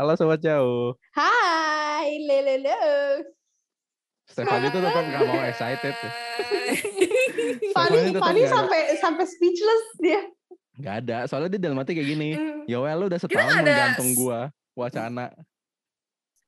[0.00, 0.96] Halo sobat jauh.
[1.12, 3.20] Hai, lelelo.
[4.24, 5.92] Stefani tuh tetap nggak mau excited.
[5.92, 6.10] Ya.
[7.76, 10.24] Fanny, Fanny sampai sampai speechless dia.
[10.80, 12.32] Gak ada, soalnya dia dalam hati kayak gini.
[12.64, 15.36] Ya well, lu udah setahun ada- menggantung gua wacana.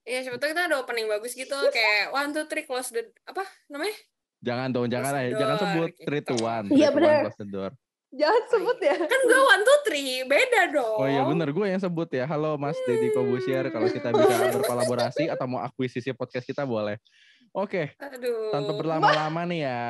[0.09, 3.45] Iya, siapa tahu kita ada opening bagus gitu kayak one two three close the apa
[3.69, 3.93] namanya?
[4.41, 6.05] Jangan dong, jangan Close jangan sebut gitu.
[6.09, 6.67] three to one.
[6.73, 7.23] Iya, three to one, bener.
[7.29, 7.71] close the door.
[8.13, 8.97] Jangan sebut ya.
[9.01, 10.97] Kan gue one two three beda dong.
[11.01, 12.29] Oh iya bener, gue yang sebut ya.
[12.29, 14.29] Halo Mas Deddy Kobusier, kalau kita bisa
[14.61, 17.01] berkolaborasi atau mau akuisisi podcast kita boleh.
[17.53, 18.53] Oke, Aduh.
[18.53, 19.83] tanpa berlama-lama nih ya.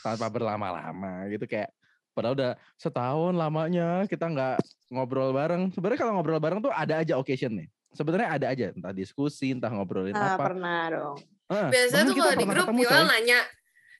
[0.00, 1.68] Tanpa berlama-lama gitu kayak
[2.12, 4.56] padahal udah setahun lamanya kita nggak
[4.88, 5.68] ngobrol bareng.
[5.68, 7.68] Sebenarnya kalau ngobrol bareng tuh ada aja occasion nih.
[7.92, 10.52] Sebenarnya ada aja entah diskusi, entah ngobrolin Ah, apa.
[10.52, 11.16] pernah dong.
[11.48, 13.38] Eh, Biasanya tuh kalau di grup Yoel nanya,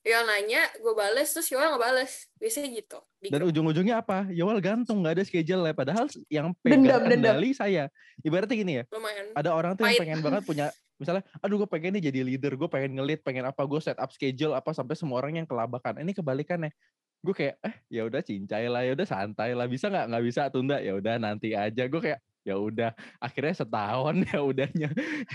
[0.03, 2.13] Yoel nanya, gue bales terus Yoel nggak bales.
[2.37, 2.99] Biasanya gitu.
[3.19, 3.51] Di Dan grup.
[3.51, 4.31] ujung-ujungnya apa?
[4.31, 5.75] Yowal gantung, nggak ada schedule ya.
[5.75, 7.35] Padahal yang Dendam, pegang dendam.
[7.35, 7.85] kendali saya.
[8.21, 9.25] Ibaratnya gini ya, lumayan.
[9.33, 10.03] ada orang tuh yang Pahit.
[10.03, 10.67] pengen banget punya
[10.99, 14.11] misalnya aduh gue pengen nih jadi leader gue pengen ngelit pengen apa gue set up
[14.11, 16.75] schedule apa sampai semua orang yang kelabakan ini kebalikannya
[17.23, 20.51] gue kayak eh ya udah cincai lah ya udah santai lah bisa nggak nggak bisa
[20.51, 22.91] tunda ya udah nanti aja gue kayak ya udah
[23.23, 24.89] akhirnya setahun ya udahnya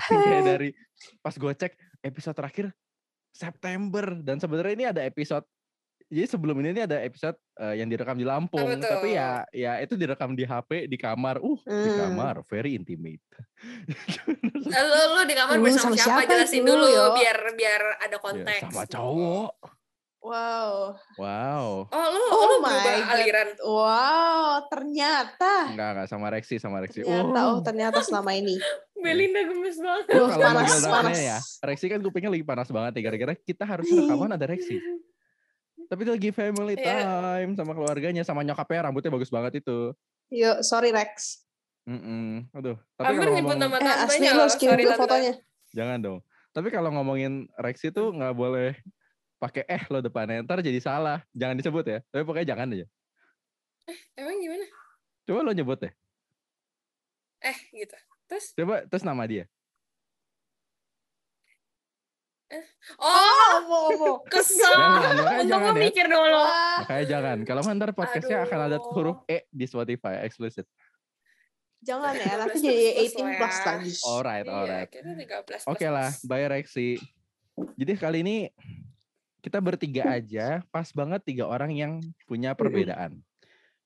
[0.04, 0.70] kayak dari
[1.24, 2.66] pas gue cek episode terakhir
[3.34, 5.44] September dan sebenarnya ini ada episode
[6.06, 9.82] jadi sebelum ini, ini ada episode eh, yang direkam di Lampung Apa tapi ya ya
[9.82, 12.00] itu direkam di HP di kamar uh di Hmm.
[12.00, 13.24] kamar very intimate
[14.64, 16.22] Eh, Lu, di kamar bersama sama siapa?
[16.22, 17.14] siapa Jelasin dulu Yo?
[17.14, 18.64] biar biar ada Ya, konteks.
[18.64, 19.52] sama cowok.
[20.24, 20.96] Wow.
[21.16, 21.64] Wow.
[21.86, 23.12] Oh lu Oh lu my berubah God.
[23.14, 23.50] aliran.
[23.60, 25.54] Wow, ternyata.
[25.68, 27.04] Enggak, enggak sama Rexi, sama Rexi.
[27.04, 27.50] Ternyata, Oh.
[27.50, 28.56] oh ternyata selama ini.
[29.04, 30.06] Belinda gemes banget.
[30.10, 31.18] Uh, kalau panas, panas.
[31.18, 33.02] ya, Rexi kan kupingnya lagi panas banget ya.
[33.06, 34.80] Gara-gara kita harus rekaman ada Rexi.
[35.84, 37.04] Tapi dia lagi family Iya.
[37.44, 39.92] time sama keluarganya, sama nyokapnya rambutnya bagus banget itu.
[40.32, 41.44] Yuk, sorry Rex.
[41.84, 42.48] Mm-mm.
[42.54, 42.80] Aduh.
[42.96, 45.34] Tapi Amber kalau nyebut ngomong, nama Eh, asli lo harus kirim fotonya.
[45.70, 46.20] jangan dong.
[46.50, 48.72] Tapi kalau ngomongin Rexi tuh nggak boleh
[49.44, 50.40] pakai eh lo depannya.
[50.40, 51.20] Ntar jadi salah.
[51.32, 52.00] Jangan disebut ya.
[52.08, 52.88] Tapi pokoknya jangan aja.
[54.16, 54.64] Emang gimana?
[55.24, 55.94] Coba lo nyebut deh.
[57.42, 57.96] Eh gitu.
[58.26, 58.46] Terus?
[58.56, 59.44] Coba terus nama dia.
[63.02, 64.16] Oh, Oh, mau, mau.
[64.24, 64.62] kesel.
[64.62, 65.84] Jangan, makanya Untung jangan gue ya.
[65.84, 66.42] mikir dulu.
[66.80, 67.38] Makanya jangan.
[67.44, 68.92] Kalau ntar podcastnya akan ada Aduh.
[68.94, 70.70] huruf E di Spotify explicit.
[71.82, 73.66] Jangan ya, nanti 15 jadi plus 18 lah plus ya.
[73.68, 73.92] lagi.
[74.06, 74.88] Alright, Iya, alright.
[74.88, 76.96] kita 13 Oke lah, bye Rexi.
[77.76, 78.38] Jadi kali ini
[79.44, 83.20] kita bertiga aja, pas banget tiga orang yang punya perbedaan.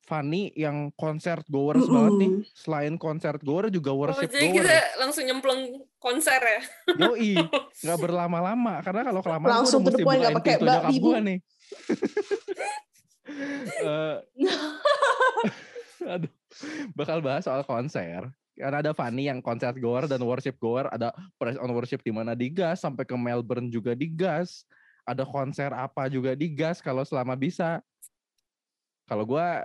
[0.08, 2.32] Fanny yang konser goers banget nih.
[2.56, 4.64] Selain konser goer juga Oh, worship jadi goer.
[4.64, 6.62] kita langsung nyemplung konser ya?
[6.96, 7.36] Yoi,
[7.84, 11.18] nggak berlama-lama karena kalau kelamaan Langsung udah to the mesti bukain pakai pintu nyokap gua
[11.20, 11.40] nih.
[13.68, 14.18] Eh,
[16.16, 16.32] aduh,
[16.96, 18.24] bakal bahas soal konser.
[18.56, 22.40] Karena ada Fanny yang konser goer dan worship goer, ada press on worship di mana
[22.40, 24.64] digas, sampai ke Melbourne juga digas.
[25.08, 27.80] Ada konser apa juga digas kalau selama bisa.
[29.08, 29.64] Kalau gua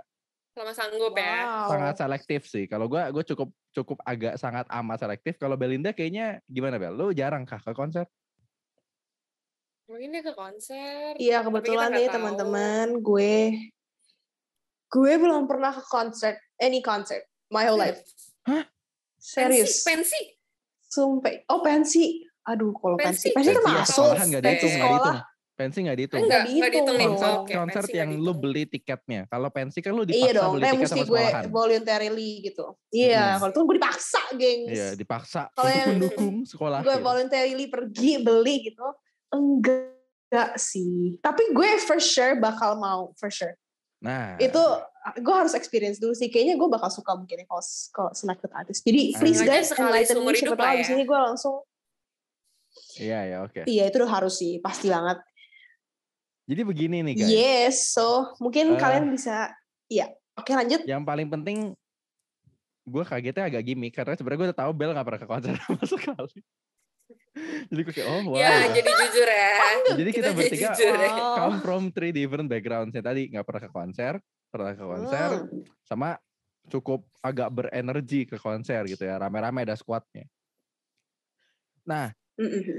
[0.53, 1.49] Lama sanggup ya.
[1.49, 1.69] Wow.
[1.73, 2.69] sangat selektif sih.
[2.69, 5.35] Kalau gua gue cukup cukup agak sangat amat selektif.
[5.41, 6.93] Kalau Belinda kayaknya gimana Bel?
[6.93, 8.05] Lu jarang kah ke konser?
[9.89, 11.17] Mungkin dia ke konser.
[11.17, 13.57] Iya kebetulan nih teman-teman gue
[14.93, 17.99] gue belum pernah ke concert any concert my whole life.
[18.45, 18.69] Hah?
[19.17, 19.81] Serius.
[19.81, 20.21] Pensi, pensi.
[20.85, 21.49] Sumpah.
[21.49, 22.21] Oh pensi.
[22.45, 23.33] Aduh kalau pensi.
[23.33, 23.35] Pensi.
[23.35, 24.05] Pensi itu ya, masuk.
[24.13, 24.93] sekolahan nggak Pensi dihitung, sekolah.
[24.93, 25.32] dihitung.
[25.63, 26.19] Pensi nggak dihitung.
[26.19, 26.97] Enggak, Nggak enggak dihitung.
[26.99, 29.21] Konser, Oke, konser yang lu beli tiketnya.
[29.31, 31.43] Kalau pensi kan lu dipaksa Iya dong, beli tiket mesti sama gue sekolahan.
[31.47, 32.65] voluntarily gitu.
[32.91, 33.39] Iya, Mm-mm.
[33.39, 34.69] kalau itu gue dipaksa, gengs.
[34.69, 36.79] Iya, dipaksa Kalau untuk yang mendukung sekolah.
[36.83, 38.87] gue voluntarily pergi beli gitu.
[39.31, 41.15] Enggak sih.
[41.17, 43.55] Tapi gue for sure bakal mau, for sure.
[44.03, 44.59] Nah, Itu
[45.15, 46.27] gue harus experience dulu sih.
[46.27, 48.83] Kayaknya gue bakal suka mungkin ya kalau kalau selected artist.
[48.83, 50.35] Jadi please Sengaja guys, sekali enlighten seumur me.
[50.35, 50.93] Siapa hidup tahu lah abis ya.
[50.93, 51.55] ini gue langsung,
[52.97, 53.61] iya ya oke.
[53.65, 55.23] iya itu udah harus sih, pasti banget.
[56.43, 57.29] Jadi begini nih guys.
[57.31, 58.79] Yes, so mungkin Eh.
[58.79, 59.51] kalian bisa,
[59.87, 60.11] iya.
[60.33, 60.83] Oke lanjut.
[60.83, 61.57] Yang paling penting
[62.83, 65.83] gue kagetnya agak gimmick karena sebenarnya gue udah tahu Bel gak pernah ke konser sama
[65.93, 66.39] sekali.
[67.71, 68.35] Jadi gue kayak oh wow.
[68.35, 69.55] Ya, jadi jujur ya.
[69.99, 71.09] Jadi kita jadi bertiga jujur ya.
[71.15, 71.35] Oh.
[71.37, 72.91] come from three different backgrounds.
[72.91, 74.13] Ya tadi nggak pernah ke konser,
[74.51, 75.63] pernah ke konser, Hmm.
[75.87, 76.09] sama
[76.67, 79.15] cukup agak berenergi ke konser gitu ya.
[79.17, 80.27] Rame-rame ada squadnya.
[81.83, 82.11] Nah,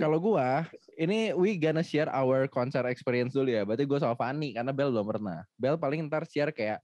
[0.02, 0.66] Kalau gua
[0.98, 3.62] ini we gonna share our concert experience dulu ya.
[3.62, 5.46] Berarti gue sama Fanny karena Bel belum pernah.
[5.54, 6.82] Bel paling ntar share kayak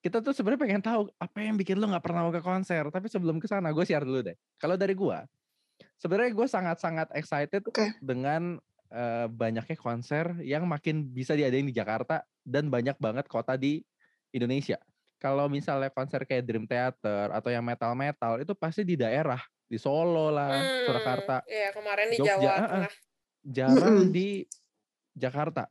[0.00, 2.86] kita tuh sebenarnya pengen tahu apa yang bikin lu nggak pernah mau ke konser.
[2.88, 4.36] Tapi sebelum ke sana gue share dulu deh.
[4.56, 5.26] Kalau dari gua,
[6.00, 7.98] sebenarnya gue sangat-sangat excited Oke.
[8.00, 8.56] dengan
[8.90, 13.82] eh, banyaknya konser yang makin bisa diadain di Jakarta dan banyak banget kota di
[14.30, 14.78] Indonesia.
[15.20, 20.34] Kalau misalnya konser kayak Dream Theater atau yang metal-metal itu pasti di daerah di Solo
[20.34, 21.36] lah, Hmm, Surakarta.
[21.46, 22.66] Iya, kemarin di Jogja, Jawa ah, ah.
[22.66, 22.94] Tengah.
[23.46, 24.28] Jarang di
[25.14, 25.62] Jakarta.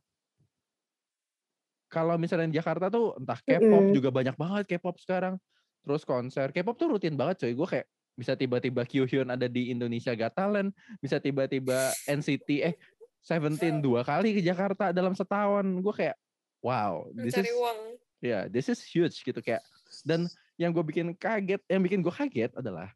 [1.90, 3.94] Kalau misalnya di Jakarta tuh entah K-pop Mm-mm.
[3.94, 5.36] juga banyak banget K-pop sekarang.
[5.84, 7.52] Terus konser K-pop tuh rutin banget coy.
[7.52, 10.70] Gue kayak bisa tiba-tiba Kyuhyun ada di Indonesia Got Talent,
[11.00, 12.74] bisa tiba-tiba NCT eh
[13.20, 15.66] Seventeen dua kali ke Jakarta dalam setahun.
[15.84, 16.16] Gue kayak
[16.64, 17.78] wow, this Mencari is uang.
[18.20, 19.60] ya this is huge gitu kayak.
[20.06, 20.24] Dan
[20.56, 22.88] yang gue bikin kaget, yang bikin gue kaget adalah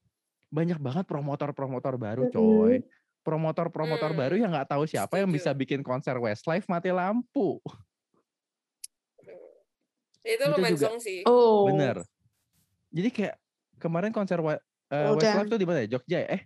[0.54, 2.78] banyak banget promotor-promotor baru coy.
[3.20, 5.38] Promotor-promotor Hmm, baru yang nggak tahu siapa yang setuju.
[5.40, 7.58] bisa bikin konser Westlife mati lampu.
[10.22, 10.86] Itu Itu lumayan juga.
[10.88, 11.20] song sih.
[11.24, 11.68] Oh.
[11.68, 12.00] Bener.
[12.88, 13.34] Jadi kayak
[13.76, 14.60] kemarin konser eh,
[15.10, 15.16] Udah.
[15.16, 15.88] Westlife tuh di mana ya?
[15.90, 16.28] Jogja ya?
[16.30, 16.42] Eh.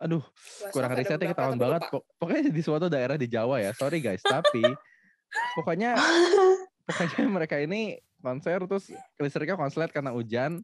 [0.00, 1.82] Aduh, Westlife kurang risetnya ketahuan banget.
[1.84, 1.92] lupa.
[1.92, 3.70] Pok- Pokoknya di suatu daerah di Jawa ya.
[3.72, 4.64] Sorry guys, tapi
[5.54, 5.94] pokoknya
[6.88, 10.62] pokoknya mereka ini konser terus listriknya konslet karena hujan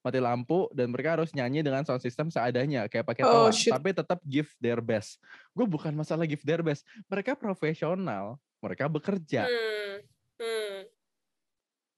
[0.00, 3.92] mati lampu dan mereka harus nyanyi dengan sound system seadanya kayak pakai Oh, toa tapi
[3.92, 5.20] tetap give their best
[5.52, 9.94] gue bukan masalah give their best mereka profesional mereka bekerja Hmm,
[10.40, 10.76] hmm.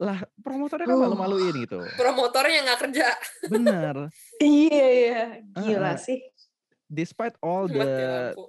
[0.02, 1.02] lah promotornya kan Oh.
[1.06, 3.06] malu-maluin gitu Promotornya nggak kerja.
[3.46, 3.96] bener
[4.42, 5.22] Iya, iya.
[5.54, 5.96] Gila ah.
[5.96, 6.18] sih.
[6.88, 7.88] despite all the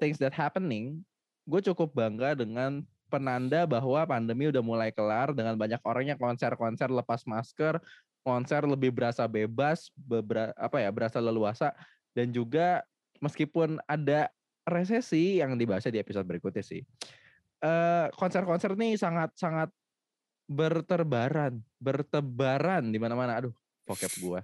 [0.04, 1.00] things that happening,
[1.46, 6.92] gue cukup bangga dengan penanda bahwa pandemi udah mulai kelar dengan banyak orang yang konser-konser
[6.92, 7.80] lepas masker,
[8.24, 9.92] konser lebih berasa bebas,
[10.56, 11.75] apa ya, berasa leluasa
[12.16, 12.81] dan juga
[13.20, 14.31] meskipun ada
[14.64, 16.81] resesi yang dibahasnya di episode berikutnya sih.
[17.64, 19.72] eh konser-konser nih sangat-sangat
[20.48, 23.40] berterbaran, bertebaran di mana-mana.
[23.40, 23.56] Aduh,
[23.88, 24.44] vocab gua.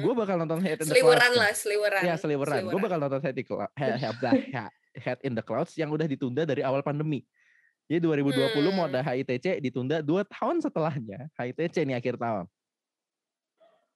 [0.00, 1.04] Gue bakal nonton Head in the Clouds.
[1.04, 2.02] Seliweran lah, seliweran.
[2.06, 2.62] Ya seliweran.
[2.70, 3.36] Gue bakal nonton Head
[5.20, 7.26] in the Clouds yang udah ditunda dari awal pandemi.
[7.92, 8.32] Jadi 2020
[8.72, 8.90] mau Hmm.
[8.90, 11.28] ada HITC ditunda dua tahun setelahnya.
[11.34, 12.48] HITC nih akhir tahun.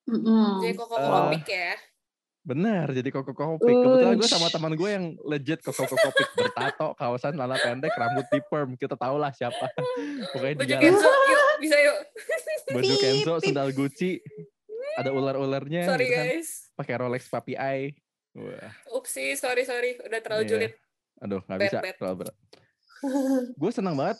[0.06, 0.60] Mm-mm.
[0.60, 1.72] Jadi koko Eh, komik ya.
[2.42, 3.66] Bener, jadi koko kopik.
[3.66, 8.38] Kebetulan gue sama teman gue yang legit koko kopik bertato, kawasan celana pendek, rambut di
[8.44, 8.76] perm.
[8.76, 9.66] Kita tahu lah siapa.
[10.30, 10.78] Pokoknya Baju dia.
[10.78, 11.98] Kenzo, yuk, bisa yuk.
[12.76, 14.22] Baju Kenzo, sendal Gucci,
[14.94, 15.88] ada ular-ularnya.
[15.88, 16.26] Sorry gitu kan.
[16.28, 16.48] guys.
[16.76, 17.98] Pakai Rolex Papi Eye.
[18.30, 20.50] Wah, Upsi, sorry sorry, udah terlalu Iya.
[20.52, 20.72] julid.
[21.16, 21.94] aduh nggak Bad, bisa bad.
[21.96, 22.36] terlalu berat.
[23.60, 24.18] gue senang banget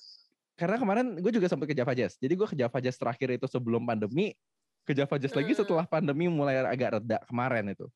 [0.56, 2.17] karena kemarin gue juga sempat ke Java Jazz.
[2.17, 4.32] Jadi gue ke Java Jazz terakhir itu sebelum pandemi,
[4.88, 5.61] ke Java Jazz lagi Hmm.
[5.61, 7.87] setelah pandemi mulai agak reda kemarin itu.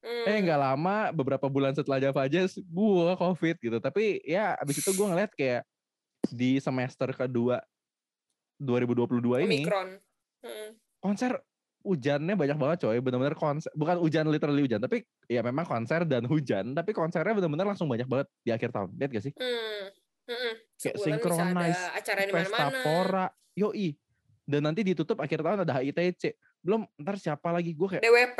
[0.00, 0.24] Hmm.
[0.24, 3.76] Eh nggak lama, beberapa bulan setelah Java Jazz, gue covid gitu.
[3.76, 5.68] Tapi ya abis itu gue ngeliat kayak
[6.32, 7.60] di semester kedua
[8.56, 9.88] 2022 ini Omikron.
[10.40, 10.70] Hmm.
[11.02, 11.38] konser
[11.86, 16.26] hujannya banyak banget coy bener-bener konser bukan hujan literally hujan tapi ya memang konser dan
[16.32, 19.86] hujan tapi konsernya bener-bener langsung banyak banget di akhir tahun lihat gak sih Hmm.
[20.26, 20.54] Hmm.
[20.74, 22.82] Kayak bisa synchronize, ada acara di pesta mana-mana.
[22.82, 23.94] pora yoi
[24.42, 26.34] dan nanti ditutup akhir tahun ada HITC
[26.66, 28.38] belum ntar siapa lagi gue kayak DWP.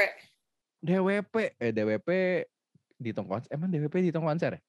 [0.82, 2.08] DWP eh DWP
[2.98, 4.60] dihitung konser emang DWP dihitung konser ya?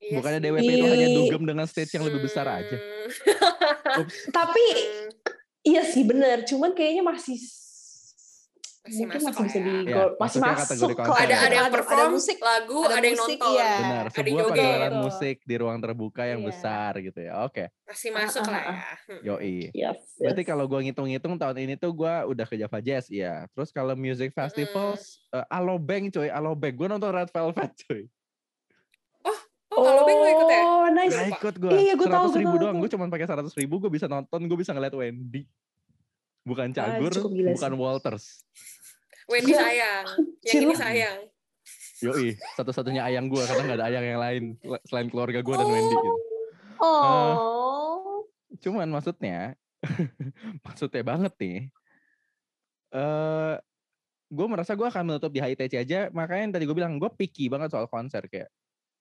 [0.00, 0.40] Iya bukannya.
[0.42, 2.76] DWP itu hanya dugem dengan stage yang lebih besar aja
[3.90, 4.06] Hmm.
[4.30, 5.09] Tapi Hmm.
[5.62, 7.38] Iya sih bener, cuman kayaknya masih
[8.80, 9.92] Masih mungkin masuk masih bisa lah di ya.
[9.92, 10.96] Ya, masih maksudnya masuk lah.
[11.04, 11.36] konser Ada ya.
[11.38, 13.52] ada yang Ada- perform ada musik, lagu, ada ada, yang musik, nonton.
[13.52, 13.72] iya.
[13.76, 14.48] benar Ada sebuah joget.
[14.56, 15.02] pagelaran Gitu.
[15.04, 16.48] musik di ruang terbuka yang Iya.
[16.48, 18.64] besar gitu ya oke Masih Ah, masuk ah, lah ah.
[18.64, 18.80] ya.
[19.06, 19.20] Hmm.
[19.22, 20.48] yoi Yes, Berarti yes.
[20.48, 23.34] kalau gue ngitung-ngitung tahun ini tuh gue udah ke Java Jazz, ya.
[23.50, 26.72] Terus kalau music festivals, eh, Alobank coy, Alobank.
[26.74, 28.08] Gue nonton Red Velvet coy.
[29.70, 30.62] Oh, kalau Beng ikut ya?
[30.66, 31.14] Oh, nice.
[31.14, 31.70] Gak ikut gue.
[31.78, 32.76] Iya, gua tahu, ribu tahu, doang.
[32.82, 35.46] Gue cuma pakai seratus ribu, gue bisa nonton, gue bisa ngeliat Wendy.
[36.42, 37.78] Bukan Cagur, cukup gila bukan sih.
[37.78, 38.24] Walters.
[39.30, 40.06] Wendy sayang.
[40.42, 41.16] Yang ini sayang.
[42.00, 44.42] Yoi, satu-satunya ayang gue karena gak ada ayang yang lain
[44.88, 45.94] selain keluarga gue dan Wendy.
[45.94, 46.10] Gitu.
[46.80, 48.24] Oh.
[48.58, 49.54] Cuman maksudnya,
[50.66, 51.58] maksudnya banget nih.
[52.90, 53.54] Eh,
[54.30, 56.00] gue merasa gue akan menutup di HITC aja.
[56.10, 58.50] Makanya yang tadi gue bilang gue picky banget soal konser kayak.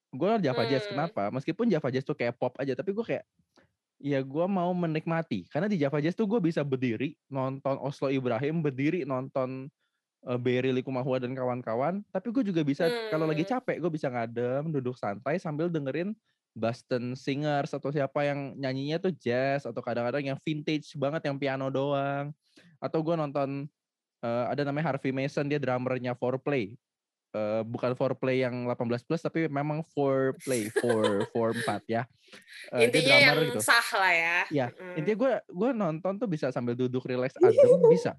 [0.10, 0.92] Gue Java Jazz Hmm.
[0.98, 1.24] kenapa?
[1.30, 3.26] Meskipun Java Jazz tuh kayak pop aja, tapi gue kayak
[4.00, 5.46] ya gue mau menikmati.
[5.52, 9.70] Karena di Java Jazz tuh gue bisa berdiri nonton Oslo Ibrahim, berdiri nonton
[10.28, 12.04] eh, Berry Likumahua dan kawan-kawan.
[12.12, 13.56] Tapi gue juga bisa kalau lagi Hmm.
[13.56, 16.12] capek gue bisa ngadem, duduk santai sambil dengerin
[16.58, 21.70] Boston Singers atau siapa yang nyanyinya tuh jazz atau kadang-kadang yang vintage banget yang piano
[21.70, 22.34] doang
[22.82, 23.70] atau gue nonton
[24.20, 26.76] eh, ada namanya Harvey Mason dia drummernya Foreplay
[27.30, 32.02] Eh, bukan Foreplay yang 18 plus tapi memang Foreplay 4 4 ya
[32.72, 34.38] Eh, dia Intinya yang gitu sah lah ya.
[34.50, 34.98] Iya, Hmm.
[34.98, 38.18] intinya gue gue nonton tuh bisa sambil duduk relax adem bisa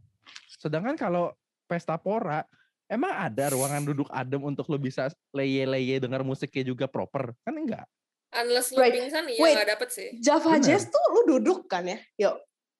[0.52, 2.46] sedangkan kalau pesta pora
[2.86, 7.86] emang ada ruangan duduk adem untuk lo bisa leye-leye dengar musiknya juga proper kan enggak
[8.30, 8.94] Unless lu Right.
[8.94, 9.54] pingsan, iya Wait.
[9.58, 10.08] nggak dapet sih.
[10.16, 10.62] Java Bener.
[10.70, 11.98] Jazz tuh lu duduk kan ya?
[12.16, 12.38] Yuk.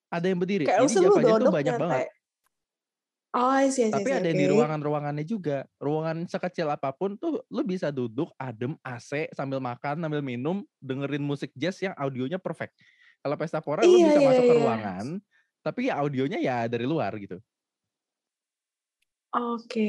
[0.08, 1.82] ada yang berdiri Kayak lu Java Jazz tuh duduk banyak nyantai.
[1.82, 2.08] banget
[3.34, 5.66] Oh, I see, Tapi see, ada yang di ruangan-ruangannya juga.
[5.82, 11.22] Ruangan sekecil apa pun tuh lu bisa duduk adem AC sambil makan, sambil minum, dengerin
[11.26, 12.78] musik jazz yang audionya perfect.
[13.18, 14.54] Kalau pesta pora lu Iya, bisa iya, masuk ke iya.
[14.54, 15.18] ruangan,
[15.66, 17.42] tapi ya audionya ya dari luar gitu.
[19.34, 19.86] Oke.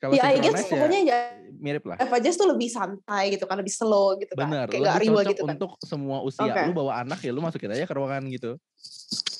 [0.00, 1.18] Kalau Ya, I guess ya pokoknya ya
[1.54, 2.00] mirip lah.
[2.00, 4.48] Java Jazz tuh lebih santai gitu kan, lebih slow gitu kan.
[4.48, 5.52] Bener, Kayak gak riwa cocok gitu kan.
[5.52, 6.48] untuk semua usia.
[6.48, 6.60] Oke.
[6.64, 8.56] Lu bawa anak ya lu masukin aja ke ruangan gitu.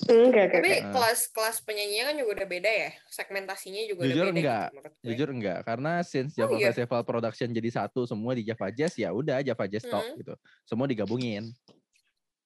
[0.04, 0.80] Hmm, Oke, oke, Tapi oke.
[0.82, 0.92] Nah.
[0.92, 2.90] kelas-kelas penyanyinya kan juga udah beda ya.
[3.08, 5.04] Segmentasinya juga Jujur udah beda enggak, gitu.
[5.06, 6.66] Jujur enggak, karena since Oh, Java iya.
[6.68, 10.18] Festival Production jadi satu semua di Java Jazz ya udah Java Jazz Talk Hmm.
[10.18, 10.34] gitu.
[10.62, 11.56] Semua digabungin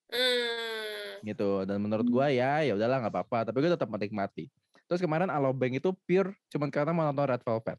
[0.07, 1.19] Hmm.
[1.21, 1.65] gitu.
[1.65, 4.47] Dan menurut gua ya ya udahlah nggak apa-apa, tapi gue tetap menikmati.
[4.85, 7.79] Terus kemarin Alobank itu pure cuman karena mau nonton Red Velvet.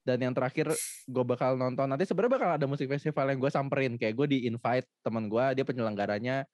[0.00, 0.72] Dan yang terakhir
[1.04, 1.84] gue bakal nonton.
[1.84, 3.94] Nanti sebenarnya bakal ada musik festival yang gue samperin.
[4.00, 6.48] Kayak gue di invite teman gue dia penyelenggaranya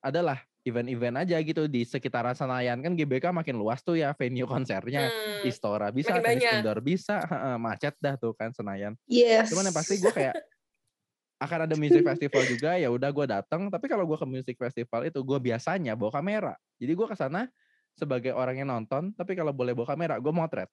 [0.00, 2.82] adalah event-event aja gitu di sekitaran Senayan.
[2.82, 5.06] Kan GBK makin luas tuh ya venue konsernya.
[5.06, 5.46] Hmm.
[5.46, 8.98] Istora bisa indoor bisa heeh, macet dah tuh kan Senayan.
[9.06, 9.54] Yes.
[9.54, 10.34] cuman yang pasti gue kayak
[11.46, 15.04] akan ada music festival juga ya udah gue datang tapi kalau gue ke music festival
[15.04, 16.54] itu gue biasanya bawa kamera.
[16.82, 17.46] Jadi gue ke sana
[17.94, 20.68] sebagai orang yang nonton tapi kalau boleh bawa kamera gue motret.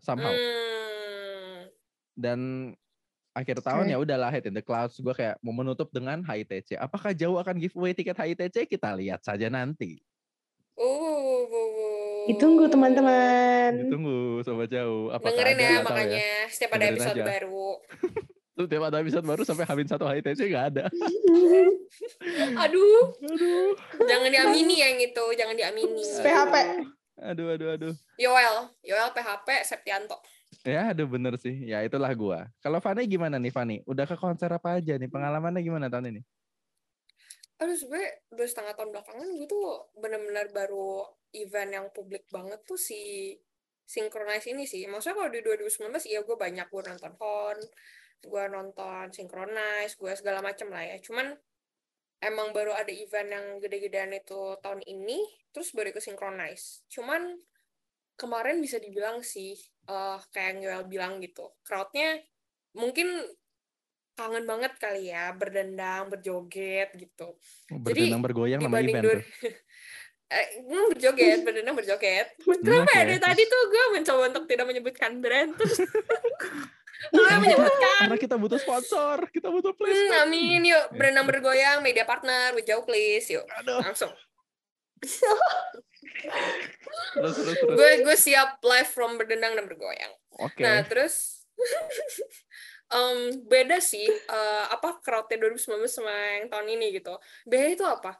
[0.00, 0.30] Somehow.
[0.30, 0.69] Hmm.
[2.12, 2.72] Dan
[3.30, 3.92] akhir tahun Oke.
[3.92, 7.56] ya udahlah Head in the Clouds gue kayak mau menutup dengan HITC apakah jauh akan
[7.56, 10.02] giveaway tiket HITC kita lihat saja nanti
[10.74, 11.44] Uh,
[12.24, 13.84] Ditunggu teman-teman.
[13.84, 17.26] ditunggu sobat jauh apakah Dengerin ada ya tahu makanya setiap ada Dengerin episode aja.
[17.26, 17.68] baru.
[18.56, 20.84] Terus tiap ada episode baru sampai Hamin satu HITC nggak ada
[22.64, 26.00] Aduh, aduh jangan diamini yang itu, jangan diamini.
[26.00, 26.54] PHP.
[27.20, 30.16] aduh aduh aduh Yoel, Yoel PHP Septianto.
[30.66, 31.54] Ya, aduh bener sih.
[31.64, 32.50] Ya itulah gua.
[32.60, 33.76] Kalau Fani gimana nih Fani?
[33.86, 35.08] Udah ke konser apa aja nih?
[35.08, 36.22] Pengalamannya gimana tahun ini?
[37.60, 41.04] Aduh sebenernya dua setengah tahun belakangan gue tuh bener-bener baru
[41.36, 43.36] event yang publik banget tuh si
[43.84, 44.88] Synchronize ini sih.
[44.88, 47.58] Maksudnya kalau di 2019 iya gue banyak gue nonton Hon,
[48.24, 50.96] gue nonton Synchronize, gue segala macem lah ya.
[51.04, 51.36] Cuman
[52.24, 55.20] emang baru ada event yang gede-gedean itu tahun ini,
[55.52, 56.86] terus baru ke Synchronize.
[56.88, 57.34] Cuman
[58.20, 59.56] kemarin bisa dibilang sih,
[59.88, 62.20] eh kayak yang Yoel bilang gitu, crowd-nya
[62.76, 63.08] mungkin
[64.12, 67.40] kangen banget kali ya, berdendang, berjoget gitu
[67.72, 69.22] Berdendang bergoyang nama dibanding event tuh.
[70.36, 72.28] eh, hmm, berjoget, berdendang berjoget.
[72.38, 73.08] Kenapa ya oke.
[73.08, 75.80] dari tadi tuh gue mencoba untuk tidak menyebutkan brand terus
[77.32, 78.12] yang menyebutkan.
[78.12, 80.20] Karena kita butuh sponsor, kita butuh Hmm, placement.
[80.28, 84.12] amin yuk berenang bergoyang media partner with Jauh please yuk Aduh, langsung
[87.14, 87.76] terus terus terus.
[87.76, 90.12] gue gue siap live from berdendang dan bergoyang.
[90.40, 90.62] Oke.
[90.62, 91.44] nah terus
[92.96, 97.14] em, beda sih eh, apa crowdnya 2019 sama yang tahun ini gitu.
[97.44, 98.16] Beda itu apa?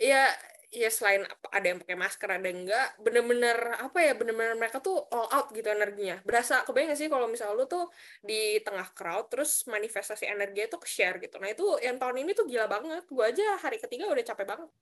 [0.00, 0.28] Ya
[0.72, 5.04] ya selain ada yang pakai masker ada yang enggak bener-bener apa ya bener-bener mereka tuh
[5.12, 6.16] all out gitu energinya.
[6.24, 7.92] Berasa kebayang gak sih kalau misal lu tuh
[8.24, 11.36] di tengah crowd terus manifestasi energi itu ke share gitu.
[11.36, 13.04] Nah itu yang tahun ini tuh gila banget.
[13.04, 14.72] Gue aja hari ketiga udah capek banget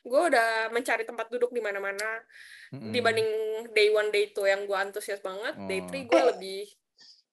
[0.00, 2.24] gue udah mencari tempat duduk di mana-mana
[2.72, 2.92] Mm-mm.
[2.92, 3.28] dibanding
[3.72, 5.86] day one day two yang gue antusias banget day Oh.
[5.88, 6.62] three gue lebih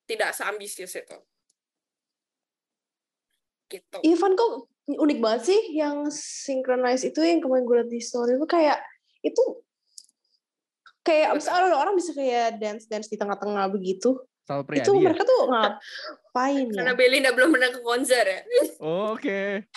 [0.08, 1.18] tidak seambisius itu
[3.68, 8.39] gitu Ivan kok unik banget sih yang synchronize itu yang kemarin gue liat di story
[8.39, 8.80] itu kayak
[9.20, 9.44] itu
[11.04, 14.20] kayak orang orang bisa kayak dance dance di tengah-tengah begitu.
[14.48, 15.12] Itu ya?
[15.12, 17.00] mereka tuh ngapain karena ya?
[17.00, 18.42] Belinda belum pernah ke konser ya
[18.80, 19.68] Oh, Oke.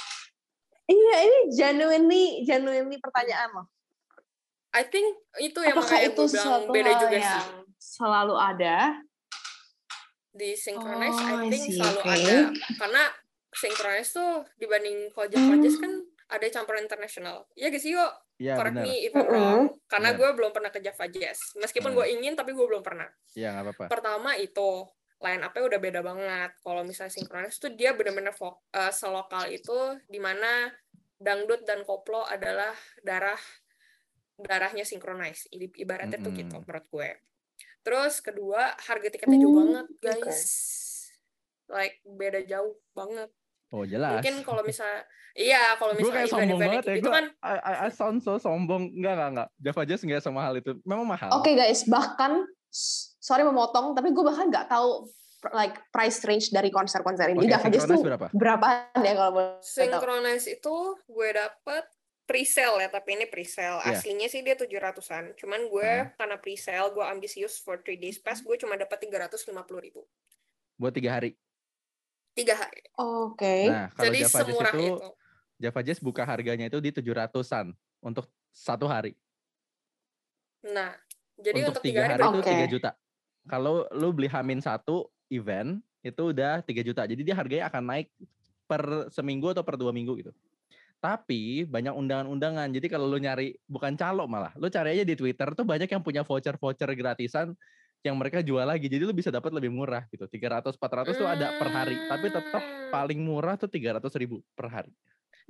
[0.90, 3.66] Iya ini genuinely genuinely pertanyaan loh.
[4.70, 5.06] I think
[5.36, 7.46] itu yang Apakah itu gue bilang beda juga yang sih
[7.96, 8.76] selalu ada?
[10.30, 12.06] di synchronize Oh, I I think see, selalu oke.
[12.08, 12.36] ada
[12.76, 13.02] karena
[13.50, 15.58] synchronize tuh dibanding Java Hmm.
[15.58, 15.90] Jazz kan
[16.28, 18.86] ada campuran internasional ya gak sih yuk Iya correct benar.
[18.86, 21.98] me if I'm wrong karena gue belum pernah ke Java Jazz meskipun Hmm.
[21.98, 23.84] gue ingin tapi gue belum pernah Iya nggak apa-apa.
[23.90, 24.86] pertama itu
[25.20, 26.50] line up-nya udah beda banget.
[26.64, 30.72] Kalau misalnya sinkronis tuh dia benar-benar fok- eh, selokal itu di mana
[31.20, 32.72] dangdut dan koplo adalah
[33.04, 33.36] darah
[34.40, 35.44] darahnya sinkronis.
[35.52, 37.10] Ibaratnya tuh gitu menurut gue.
[37.84, 40.40] Terus kedua harga tiketnya jauh Hmm, banget guys.
[41.68, 43.28] Like beda jauh banget.
[43.70, 44.18] Oh jelas.
[44.18, 45.04] Mungkin kalau misalnya
[45.36, 46.94] iya kalau gue misalnya kayak sombong banget ya.
[46.96, 48.88] gitu Gue kan I, I, I sound so sombong.
[48.96, 49.48] Enggak, enggak, enggak.
[49.60, 50.72] Java Jazz enggak semahal itu.
[50.88, 51.30] Memang mahal.
[51.36, 52.48] Oke guys, bahkan
[53.20, 55.04] sorry memotong, tapi gue bahkan nggak tahu
[55.52, 57.48] like price range dari konser-konser ini.
[57.48, 58.26] Java Jazz Synchronize tuh berapa?
[58.32, 59.56] berapaan ya kalau boleh?
[59.60, 60.74] Synchronize itu
[61.06, 61.84] gue dapet
[62.24, 63.82] pre-sale ya, tapi ini pre-sale.
[63.82, 63.98] Iya.
[63.98, 65.34] Aslinya sih dia 700-an.
[65.34, 66.14] Cuman gue Hmm.
[66.14, 70.06] karena pre-sale, gue ambisius for 3 days pass, gue cuma dapat 350 ribu.
[70.78, 71.34] Buat tiga hari.
[72.30, 72.86] Tiga hari.
[72.94, 73.66] Oke.
[73.66, 75.08] Nah, kalau Jadi Java Jazz semurah itu, itu.
[75.60, 77.66] Java Jazz buka harganya itu di 700-an
[78.00, 79.12] untuk satu hari.
[80.70, 80.92] Nah,
[81.40, 82.36] Jadi untuk untuk tiga hari berapa?
[82.36, 82.52] itu Oke.
[82.52, 82.90] 3 juta.
[83.48, 87.04] Kalau lu beli Hamin satu event itu udah 3 juta.
[87.04, 88.08] Jadi dia harganya akan naik
[88.64, 90.32] per seminggu atau per dua minggu gitu.
[91.00, 92.68] Tapi banyak undangan-undangan.
[92.76, 96.04] Jadi kalau lu nyari bukan calo malah, lu cari aja di Twitter tuh banyak yang
[96.04, 97.56] punya voucher-voucher gratisan
[98.00, 98.88] yang mereka jual lagi.
[98.88, 100.28] Jadi lu bisa dapat lebih murah gitu.
[100.28, 102.92] 300 400 tuh ada per hari, tapi tetap Hmm.
[102.92, 104.92] paling murah tuh 300 ribu per hari.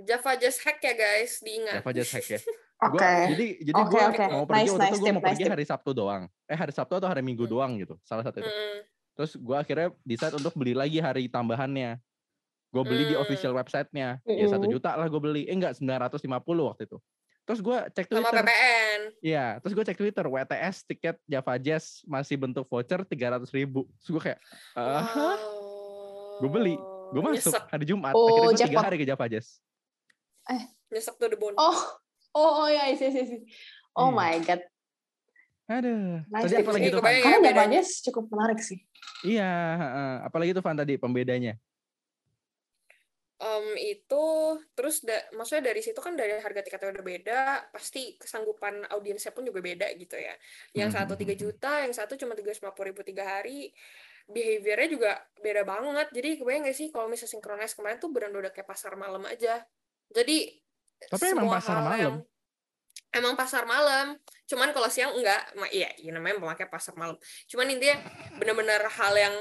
[0.00, 1.82] Java just hack ya guys, diingat.
[1.82, 2.40] Java just hack ya.
[2.81, 2.97] Oke.
[2.97, 4.25] Gua, jadi jadi Oke, gue oke.
[4.27, 5.53] mau pergi Nice, waktu itu nice gue tip, mau nice pergi tip.
[5.53, 6.23] hari Sabtu doang.
[6.45, 7.53] Eh hari Sabtu atau hari Minggu Hmm.
[7.53, 7.95] doang gitu.
[8.01, 8.49] Salah satu itu.
[8.49, 8.77] Mm-mm.
[9.13, 12.01] Terus gue akhirnya decide untuk beli lagi hari tambahannya.
[12.71, 13.21] Gue beli di Hmm.
[13.21, 14.25] official websitenya.
[14.25, 14.75] Ya satu Mm-mm.
[14.75, 15.45] juta lah gue beli.
[15.45, 16.25] Eh enggak 950
[16.67, 16.97] waktu itu.
[17.43, 18.41] Terus gue cek Sama Twitter.
[18.41, 19.01] PPN.
[19.21, 20.25] Iya, terus gue cek Twitter.
[20.25, 23.91] WTS tiket Java Jazz masih bentuk voucher 300 ribu.
[23.99, 24.41] Terus gue kayak,
[24.73, 26.41] ah, Wow.
[26.41, 26.77] Gua beli.
[27.11, 28.15] gue masuk Nyesek, hari Jumat.
[28.15, 29.59] Oh, akhirnya gue tiga hari ke Java Jazz.
[30.89, 31.55] nyesek tuh the bone.
[31.55, 31.77] Oh,
[32.33, 33.39] oh, oh ya, isi, isi, isi.
[33.93, 34.17] Oh Iya.
[34.17, 34.61] my god.
[35.69, 36.23] Aduh.
[36.27, 36.67] Nice Tadi tips.
[36.67, 37.15] apa lagi Ih, tuh, Van?
[37.15, 37.81] kebayang ya Karena bedanya.
[37.81, 38.79] Javanya cukup menarik sih.
[39.23, 40.13] Iya, heeh.
[40.27, 41.55] apalagi tuh Van tadi pembedanya.
[43.41, 44.25] Em, itu
[44.77, 47.41] terus da, maksudnya dari situ kan dari harga tiketnya udah beda,
[47.73, 50.37] pasti kesanggupan audiensnya pun juga beda gitu ya.
[50.77, 51.41] Yang Hmm, satu hmm, 3 hmm.
[51.41, 53.73] juta, yang satu cuma 350 ribu tiga hari.
[54.29, 55.11] Behaviornya juga
[55.41, 56.07] beda banget.
[56.13, 59.65] Jadi kebayang gak sih kalau misalnya synchronize kemarin tuh benar-benar udah kayak pasar malam aja.
[60.13, 60.61] Jadi
[61.09, 61.99] Tapi emang semua pasar hal malam.
[61.99, 62.21] yang-
[63.11, 64.07] emang pasar malam.
[64.45, 67.16] Cuman kalau siang enggak, ma- iya, iya namanya memakai pasar malam.
[67.47, 67.97] Cuman intinya
[68.37, 69.35] benar-benar hal yang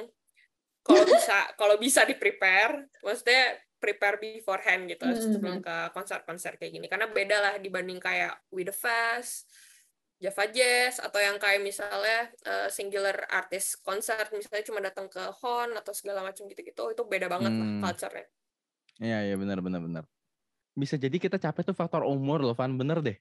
[0.82, 6.74] kalau bisa kalau bisa di prepare, maksudnya prepare beforehand gitu Hmm, sebelum ke konser-konser kayak
[6.74, 6.86] gini.
[6.86, 9.48] Karena beda lah dibanding kayak We The Fest,
[10.20, 15.72] Java Jazz atau yang kayak misalnya eh, singular artist konser misalnya cuma datang ke Hon
[15.74, 17.80] atau segala macam gitu-gitu itu beda banget lah Hmm.
[17.80, 18.26] culture-nya.
[19.00, 20.04] Iya, iya benar benar benar.
[20.80, 22.72] Bisa jadi kita capek tuh faktor umur loh, Van.
[22.72, 23.18] Bener deh.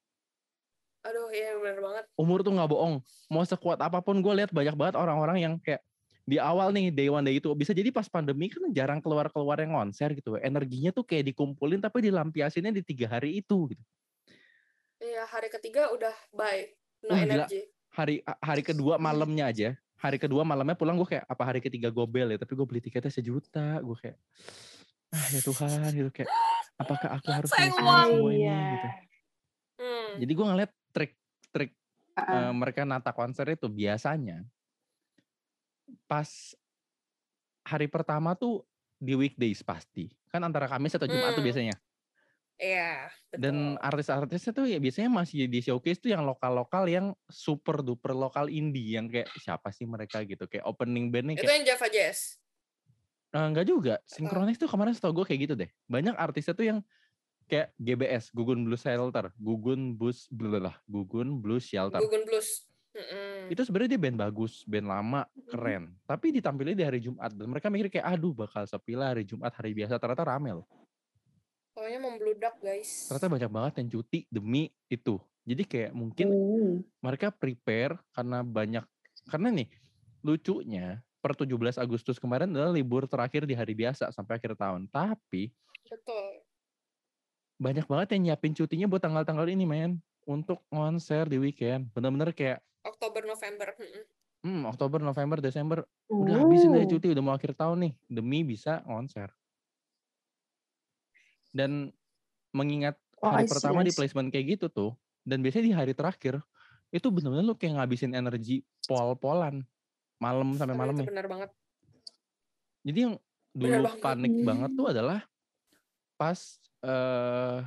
[1.03, 2.05] Aduh, iya benar banget.
[2.15, 3.03] Umur tuh nggak bohong.
[3.27, 5.83] Mau sekuat apa pun gue lihat banyak banget orang-orang yang kayak
[6.29, 9.57] di awal nih day one day itu bisa jadi pas pandemi kan jarang keluar keluar
[9.65, 13.81] yang konser gitu energinya tuh kayak dikumpulin tapi dilampiasinnya di tiga hari itu gitu
[14.99, 16.69] Iya, hari ketiga udah bye.
[17.07, 17.47] No Wah, gila.
[17.47, 17.61] energy.
[17.95, 22.07] hari hari kedua malamnya aja hari kedua malamnya pulang gue kayak apa hari ketiga gue
[22.07, 24.19] bel ya tapi gue beli tiketnya sejuta gue kayak
[25.11, 26.29] ah ya Tuhan gitu kayak
[26.79, 28.61] apakah aku harus semua ini Iya.
[28.73, 28.89] gitu
[29.79, 30.11] Hmm.
[30.19, 31.73] jadi gue ngeliat trik-trik
[32.15, 34.43] Ah, eh, mereka nata konser itu biasanya
[36.07, 36.27] pas
[37.63, 38.67] hari pertama tuh
[38.99, 41.47] di weekdays pasti kan antara Kamis atau Jumat tuh Hmm.
[41.47, 41.77] biasanya
[42.59, 43.39] Iya, betul.
[43.39, 48.51] dan artis-artisnya tuh ya biasanya masih di showcase tuh yang lokal-lokal yang super duper lokal
[48.51, 52.43] indie yang kayak siapa sih mereka gitu kayak opening bandnya itu kayak yang Java Jazz.
[53.29, 56.79] Eh, enggak juga Synchronize tuh kemarin setahu gue kayak gitu deh banyak artisnya tuh yang
[57.45, 62.65] kayak GBS Gugun Blues Shelter Gugun Blues blablabla, Gugun Blues Shelter Gugun Blues.
[62.97, 63.53] Mm-mm.
[63.53, 65.93] itu sebenarnya dia band bagus, band lama, keren.
[66.03, 69.55] Tapi ditampilnya di hari Jumat dan mereka mikir kayak aduh bakal sepi lah hari Jumat
[69.55, 70.67] hari biasa ternyata rame loh.
[71.79, 73.07] Pokoknya membludak, guys.
[73.07, 75.15] Ternyata banyak banget yang cuti demi itu.
[75.47, 76.75] Jadi kayak mungkin hmm.
[76.99, 78.83] mereka prepare karena banyak
[79.31, 79.69] karena nih
[80.27, 84.87] lucunya per 17 Agustus kemarin adalah libur terakhir di hari biasa sampai akhir tahun.
[84.89, 85.51] Tapi
[85.89, 86.43] Betul.
[87.59, 91.91] banyak banget yang nyiapin cutinya buat tanggal-tanggal ini men untuk konser di weekend.
[91.91, 93.75] Bener-bener kayak Oktober, November.
[94.47, 98.81] Hmm, Oktober, November, Desember udah habisin aja cuti udah mau akhir tahun nih demi bisa
[98.89, 99.29] konser
[101.53, 101.93] dan
[102.57, 104.91] mengingat Oh, hari I see, pertama di placement kayak gitu tuh
[105.27, 106.39] dan biasanya di hari terakhir
[106.95, 109.67] itu benar-benar lu kayak ngabisin energi pol-polan
[110.19, 111.51] malam sampai malamnya Itu benar banget.
[112.83, 113.15] jadi yang
[113.51, 114.03] Bener dulu banget.
[114.03, 114.47] panik Hmm.
[114.47, 115.21] banget tuh adalah
[116.15, 116.39] pas
[116.81, 117.59] eh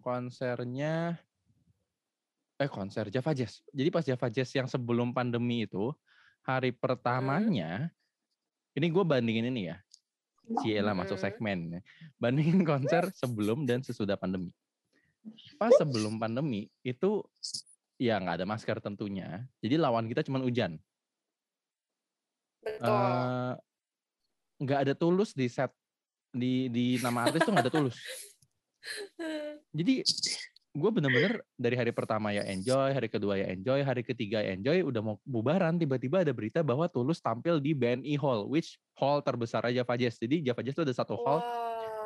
[0.00, 1.18] konsernya
[2.56, 5.90] eh konser Java Jazz jadi pas Java Jazz yang sebelum pandemi itu
[6.42, 7.90] hari pertamanya
[8.72, 9.76] ini gue bandingin ini ya
[10.58, 11.24] Ciela masuk Hmm.
[11.24, 11.80] segmen ya.
[12.16, 14.50] bandingin konser sebelum dan sesudah pandemi
[15.56, 17.22] pas sebelum pandemi itu
[17.96, 20.80] ya nggak ada masker tentunya jadi lawan kita cuma hujan
[22.78, 23.52] Eh,
[24.60, 25.72] nggak ada tulus di set
[26.30, 27.96] di di nama artis tuh nggak ada tulus
[29.76, 30.04] jadi
[30.70, 34.86] gue bener-bener dari hari pertama ya enjoy hari kedua ya enjoy hari ketiga ya enjoy
[34.86, 39.66] udah mau bubaran tiba-tiba ada berita bahwa tulus tampil di BNI Hall which hall terbesar
[39.66, 41.42] Java Jazz jadi Java Jazz itu ada satu hall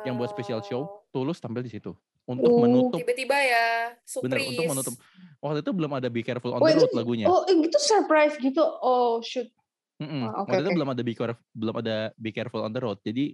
[0.01, 1.05] yang buat special show Wow.
[1.13, 1.93] tulus tampil di situ
[2.25, 2.59] untuk Oh.
[2.59, 4.49] menutup Tiba-tiba ya, bener surprise.
[4.51, 4.93] untuk menutup
[5.39, 8.35] waktu itu belum ada Be Careful on Oh, the itu- Road lagunya Oh, itu surprise
[8.35, 8.59] gitu.
[8.81, 9.47] Oh, shoot.
[9.95, 10.23] Mm-mm.
[10.27, 10.75] Oh, oke, waktu itu oke.
[10.75, 13.25] belum ada Be Careful belum ada Be Careful on the Road jadi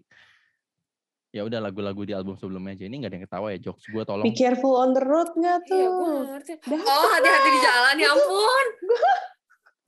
[1.31, 4.03] ya udah lagu-lagu di album sebelumnya aja ini nggak ada yang ketawa ya jokes gue
[4.03, 6.21] tolong Be careful on the road nggak Iya, gue tuh?
[6.27, 6.53] ngerti.
[6.59, 6.81] Dah.
[6.83, 8.65] Oh, hati-hati di jalan, ya ampun.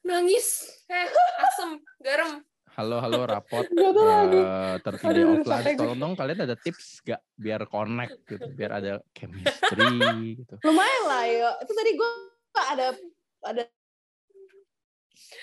[0.03, 0.47] nangis
[0.87, 1.07] eh
[1.39, 3.69] asem garam Halo, halo, rapot.
[3.69, 4.41] Gak tau lagi.
[4.81, 5.61] 30 day Aduh, of lunch.
[5.61, 5.81] capek gue.
[5.85, 9.93] Tolong dong kalian ada tips gak biar connect gitu, biar ada chemistry
[10.41, 10.57] gitu.
[10.65, 11.49] Lumayan lah ya.
[11.61, 12.09] Itu tadi gue
[12.57, 12.97] ada
[13.45, 13.61] ada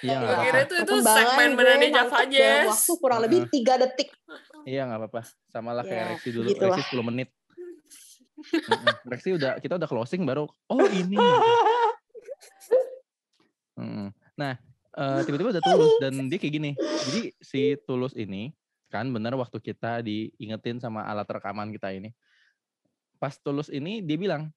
[0.00, 0.64] Iya nggak kira apa-apa.
[0.66, 2.66] itu itu segmen nangkep Java Jazz.
[2.72, 4.08] waktu kurang lebih tiga detik.
[4.66, 5.20] Iya nggak apa-apa.
[5.46, 6.46] Sama lah kayak Ya, Rexi dulu.
[6.50, 6.76] gitulah.
[6.78, 7.28] Rexi 10 menit.
[9.06, 10.48] Rexi udah kita udah closing baru.
[10.66, 11.16] Oh ini.
[14.36, 14.54] Nah
[14.96, 16.70] eh, tiba-tiba udah tulus dan dia kayak gini.
[16.76, 18.52] Jadi si tulus ini
[18.90, 22.10] kan benar waktu kita diingetin sama alat rekaman kita ini.
[23.20, 24.48] Pas tulus ini dia bilang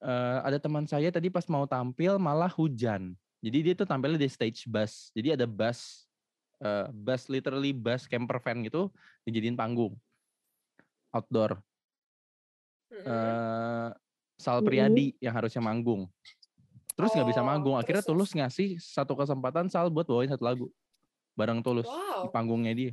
[0.00, 3.16] eh, ada teman saya tadi pas mau tampil malah hujan.
[3.44, 5.12] Jadi dia tuh tampilnya di stage bus.
[5.12, 6.08] Jadi ada bus
[6.64, 8.88] eh, bus literally bus camper van gitu
[9.28, 9.92] dijadiin panggung
[11.12, 11.60] outdoor.
[12.88, 13.88] Eh
[14.34, 14.66] Sal Mhm.
[14.66, 16.10] Priadi yang harusnya manggung.
[16.96, 17.76] Terus nggak bisa Oh, manggung.
[17.78, 20.66] Akhirnya terus, Tulus ngasih satu kesempatan Sal buat bawain satu lagu
[21.38, 22.92] bareng Tulus di wow panggungnya dia.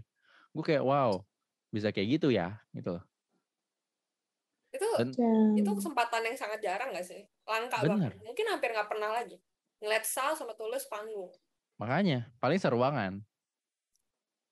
[0.52, 1.24] Gue kayak wow
[1.72, 3.00] bisa kayak gitu ya gitu.
[3.00, 3.04] loh.
[4.72, 5.08] itu Dan
[5.56, 8.12] itu kesempatan yang sangat jarang gak sih langka Bener.
[8.12, 9.36] banget mungkin hampir nggak pernah lagi
[9.82, 11.34] ngeliat Sal sama Tulus panggung
[11.76, 13.20] makanya paling seruangan.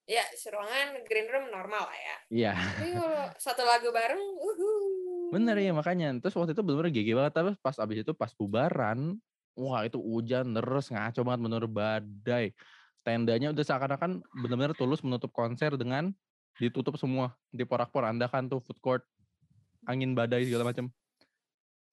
[0.03, 2.53] ya seruangan green room normal lah ya Iya.
[2.57, 4.69] tapi kalau satu lagu bareng uhu.
[5.29, 6.09] Bener ya makanya.
[6.17, 7.33] Terus waktu itu bener-bener GG banget.
[7.37, 9.13] Tapi pas abis itu pas bubaran,
[9.53, 12.49] wah itu hujan deres ngaco banget menurut badai.
[13.05, 16.09] Tendanya udah seakan-akan bener-bener tulus menutup konser dengan
[16.57, 19.03] ditutup semua di porak-porandakan tuh food court,
[19.85, 20.89] angin badai segala macam,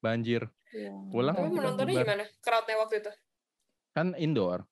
[0.00, 0.48] banjir.
[0.72, 0.96] Iya.
[1.12, 2.04] Pulang tapi menontonnya bubar.
[2.08, 3.10] gimana crowdnya waktu itu
[3.96, 4.68] Kan indoor.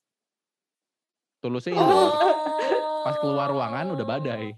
[1.40, 2.12] Tulusnya indoor.
[2.12, 4.52] oh Pas keluar ruangan udah badai.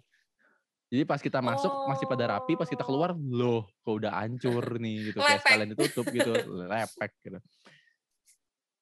[0.87, 5.11] Jadi pas kita masuk masih pada rapi, pas kita keluar loh kok udah hancur nih
[5.11, 6.31] gitu kayak sekalian ditutup gitu,
[6.63, 7.39] lepek gitu.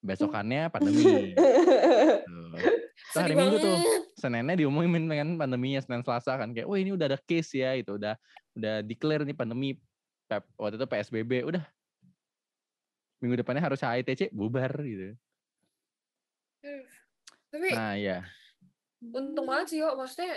[0.05, 1.33] Besokannya pandemi.
[3.09, 3.77] Tuh hari Minggu tuh.
[4.21, 7.97] Seninnya diumumin dengan pandeminya Senin Selasa kan kayak, wah ini udah ada case ya itu
[7.97, 8.13] udah
[8.53, 9.73] udah declare nih pandemi
[10.61, 11.65] waktu itu PSBB udah
[13.17, 15.17] minggu depannya harus HITC bubar gitu.
[17.51, 18.19] Tapi Nah ya,
[19.13, 20.35] untung banget sih yo maksudnya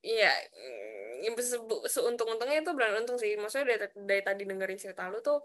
[0.00, 0.32] Iya,
[1.26, 3.36] mm, se- seuntung-untungnya itu benar untung sih.
[3.36, 5.42] Maksudnya dari, dari tadi dengerin cerita lu tuh,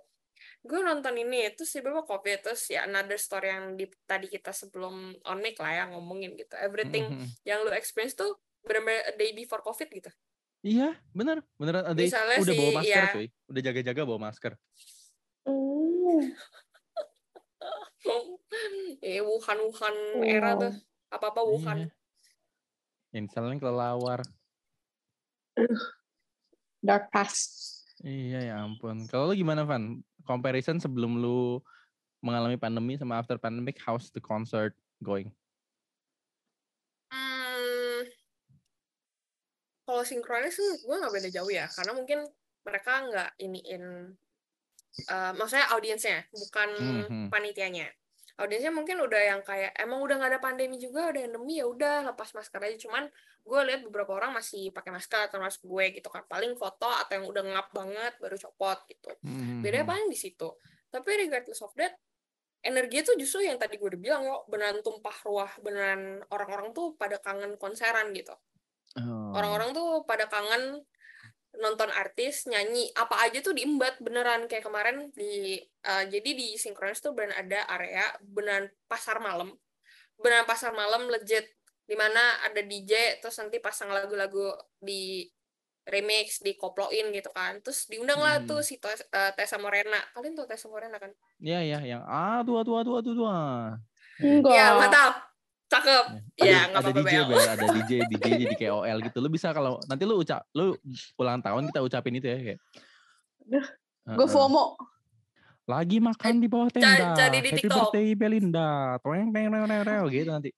[0.63, 5.19] gue nonton ini, terus tiba-tiba covid, terus ya another story yang di, tadi kita sebelum
[5.25, 6.55] on mic lah ya ngomongin gitu.
[6.55, 7.27] Everything Mm-mm.
[7.43, 10.11] yang lu experience tuh benar-benar a day before covid gitu.
[10.65, 13.13] iya bener beneran ada Misalnya udah bawa sih, masker ya.
[13.13, 14.53] cuy, udah jaga-jaga bawa masker.
[19.01, 20.61] Eh Wuhan-Wuhan era Wow.
[20.61, 20.73] tuh,
[21.11, 21.77] apa-apa Wuhan.
[21.85, 21.89] Iya.
[23.15, 24.19] Yang misalnya kelelawar.
[26.83, 27.73] Dark past.
[28.03, 29.07] Iya ya ampun.
[29.07, 30.03] Kalau lu gimana Van?
[30.25, 31.61] Comparison sebelum lu
[32.25, 34.73] mengalami pandemi sama after pandemic, how's the concert
[35.05, 35.29] going?
[37.13, 38.01] Hmm,
[39.85, 42.25] kalau sinkronis tuh gue nggak beda jauh ya, karena mungkin
[42.65, 44.17] mereka nggak iniin,
[44.97, 46.69] eh, maksudnya audiensnya, bukan
[47.08, 47.27] Mhm.
[47.29, 47.88] panitianya.
[48.36, 52.03] Audiensnya mungkin udah yang kayak emang udah nggak ada pandemi juga, udah endemi ya udah
[52.12, 52.75] lepas masker aja.
[52.84, 53.08] Cuman
[53.45, 56.27] gue lihat beberapa orang masih pakai masker termasuk gue gitu kan.
[56.27, 59.08] Paling foto atau yang udah ngap banget baru copot gitu.
[59.63, 59.91] Bedanya Mhm.
[59.95, 60.51] paling di situ.
[60.91, 61.95] Tapi regardless of that,
[62.60, 66.91] energi itu justru yang tadi gue udah bilang yo beneran tumpah ruah, beneran orang-orang tuh
[66.99, 68.36] pada kangen konseran gitu.
[68.99, 69.31] Oh.
[69.31, 70.84] Orang-orang tuh pada kangen
[71.57, 76.99] nonton artis nyanyi apa aja tuh diembat beneran kayak kemarin di eh, jadi di Synchronous
[76.99, 79.51] tuh beneran ada area beneran pasar malam
[80.15, 81.45] beneran pasar malam legit
[81.83, 85.27] di mana ada DJ terus nanti pasang lagu-lagu di
[85.85, 88.47] remix dikoploin gitu kan terus diundang lah Hmm.
[88.47, 92.57] tuh si Tes- eh, Tessa Morena kalian tuh Tessa Morena kan Iya ya, yang aduh
[92.57, 93.27] aduh aduh aduh aduh.
[93.27, 93.77] ah.
[94.17, 94.49] Enggak.
[94.49, 95.13] ya mantap
[95.79, 97.39] cakep Ada, ya ada apa-apa DJ Bel.
[97.39, 99.17] Ada DJ DJ jadi KOL gitu.
[99.23, 100.75] Lu bisa kalau nanti lu ucap lu
[101.19, 102.59] ulang tahun kita ucapin itu ya kayak.
[104.15, 104.75] Gue FOMO.
[105.65, 107.17] Lagi makan di bawah tenda.
[107.17, 107.89] cari di Happy TikTok.
[107.89, 109.01] birthday Belinda.
[109.01, 110.51] Toeng teng teng teng gitu nanti.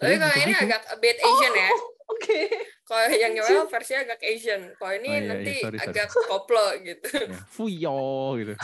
[0.00, 1.70] tapi kalau ini agak a bit Asian ya
[2.08, 2.40] Oke.
[2.88, 7.08] kalau yang Yoel versinya agak Asian kalau ini Oh, iya, iya, nanti agak koplo gitu
[7.52, 8.00] Fuyo
[8.40, 8.54] gitu.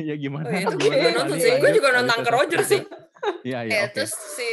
[0.00, 0.48] Ya gimana?
[0.48, 0.90] Oh, iya, itu gimana?
[0.90, 1.52] gue juga nonton sih.
[1.56, 2.30] Gue juga nonton ke.
[2.30, 2.82] Roger sih.
[3.44, 3.92] Iya iya ya oke.
[3.94, 4.48] terus si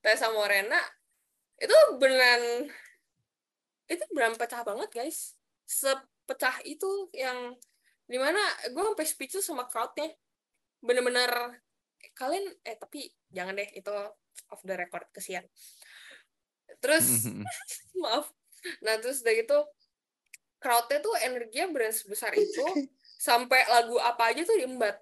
[0.00, 0.76] Tessa Morena
[1.56, 2.68] itu beneran
[3.86, 5.34] itu beneran pecah banget guys
[5.64, 7.56] sepecah itu yang
[8.04, 10.12] di mana gue sampai speechless sama crowdnya
[10.80, 11.32] bener-bener
[12.12, 13.92] kalian eh tapi jangan deh itu
[14.52, 15.44] off the record kesian
[16.80, 17.44] terus Mhm.
[18.04, 18.28] maaf
[18.84, 19.58] nah terus udah gitu
[20.60, 22.64] crowdnya tuh energinya beneran sebesar itu
[23.20, 24.96] sampai lagu apa aja tuh diembat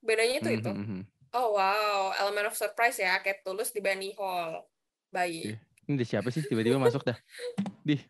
[0.00, 1.00] bedanya tuh itu Mhm.
[1.36, 4.64] Oh wow, element of surprise ya, kayak tulus di Benny Hall.
[5.12, 5.60] Baik.
[5.84, 7.20] Ini di siapa sih tiba-tiba masuk dah?
[7.84, 8.00] Di.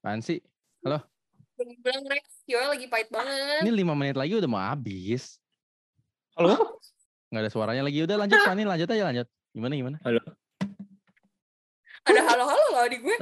[0.00, 0.40] Apaan sih?
[0.80, 1.04] Bilang
[2.08, 3.68] Rex, Yoel lagi pahit banget.
[3.68, 5.36] Ini lima menit lagi udah mau habis.
[6.40, 6.80] Halo?
[7.28, 8.08] Nggak ada suaranya lagi.
[8.08, 9.28] Udah lanjut Fanny, lanjut aja lanjut.
[9.52, 9.96] Gimana gimana?
[12.08, 13.16] Ada halo-halo loh di gue.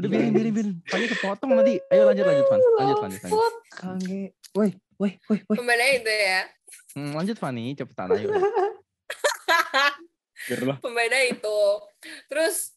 [0.00, 0.74] Udah biarin biarin biarin.
[0.88, 1.76] Fanny kepotong nanti.
[1.92, 2.60] Ayo lanjut lanjut Fan.
[2.80, 3.54] Lanjut lanjut lanjut.
[3.76, 4.22] Kange.
[4.56, 5.56] Woi, woi, woi, woi.
[5.56, 6.40] Kembali itu ya.
[6.96, 8.28] Hmm, lanjut Fanny, cepetan ayo.
[10.48, 10.76] Biarlah.
[10.82, 11.60] Pembeda itu.
[12.26, 12.74] Terus,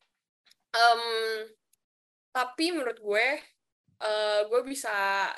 [0.75, 1.01] em,
[2.29, 3.27] tapi menurut gue,
[3.99, 4.93] eh, gue bisa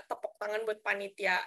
[0.09, 1.39] tepuk tangan buat panitia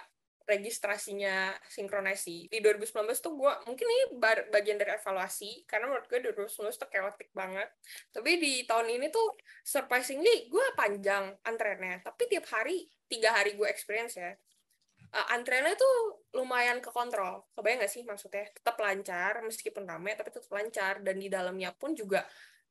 [0.47, 2.49] registrasinya sinkronasi.
[2.49, 4.03] Di 2019 tuh gue, mungkin ini
[4.49, 7.69] bagian dari evaluasi, karena menurut gue 2019 tuh chaotic banget.
[8.09, 12.01] Tapi di tahun ini tuh, surprisingly, gue panjang antreannya.
[12.01, 17.47] Tapi tiap hari, tiga hari gue experience ya, eh, antreannya tuh lumayan kekontrol.
[17.53, 18.49] Kebayang gak sih maksudnya?
[18.51, 20.99] Tetap lancar, meskipun rame, tapi tetap lancar.
[21.05, 22.25] Dan di dalamnya pun juga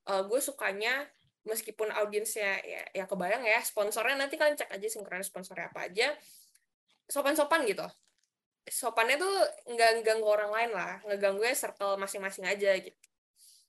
[0.09, 1.07] eh, gue sukanya,
[1.49, 6.13] meskipun audiensnya ya, ya kebayang ya, sponsornya nanti kalian cek aja sinkronis sponsornya apa aja,
[7.11, 7.85] sopan-sopan gitu.
[8.71, 9.35] Sopannya tuh
[9.67, 12.97] nggak ganggu orang lain lah, ngeganggunya circle masing-masing aja gitu.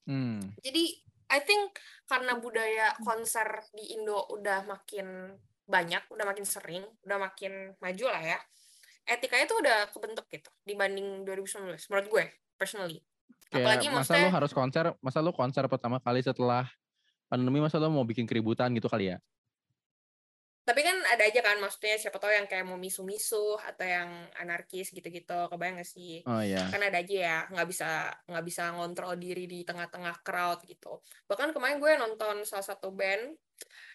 [0.06, 0.54] Hmm.
[0.62, 1.02] Jadi
[1.32, 5.34] I think karena budaya konser di Indo udah makin
[5.66, 8.40] banyak, udah makin sering, udah makin maju lah ya.
[9.08, 12.26] Etikanya tuh udah kebentuk gitu dibanding 2019 menurut gue
[12.60, 13.00] personally.
[13.52, 16.68] Apalagi Kayak masa maksudnya lu harus konser, masa lu konser pertama kali setelah
[17.32, 19.18] pandemi masa lu mau bikin keributan gitu kali ya?
[20.72, 24.88] Tapi kan ada aja kan maksudnya siapa tahu yang kayak mau misu-misu atau yang anarkis
[24.90, 26.64] gitu-gitu kebayang gak sih Oh iya.
[26.66, 27.90] kan ada aja ya nggak bisa
[28.24, 33.36] nggak bisa ngontrol diri di tengah-tengah crowd gitu bahkan kemarin gue nonton salah satu band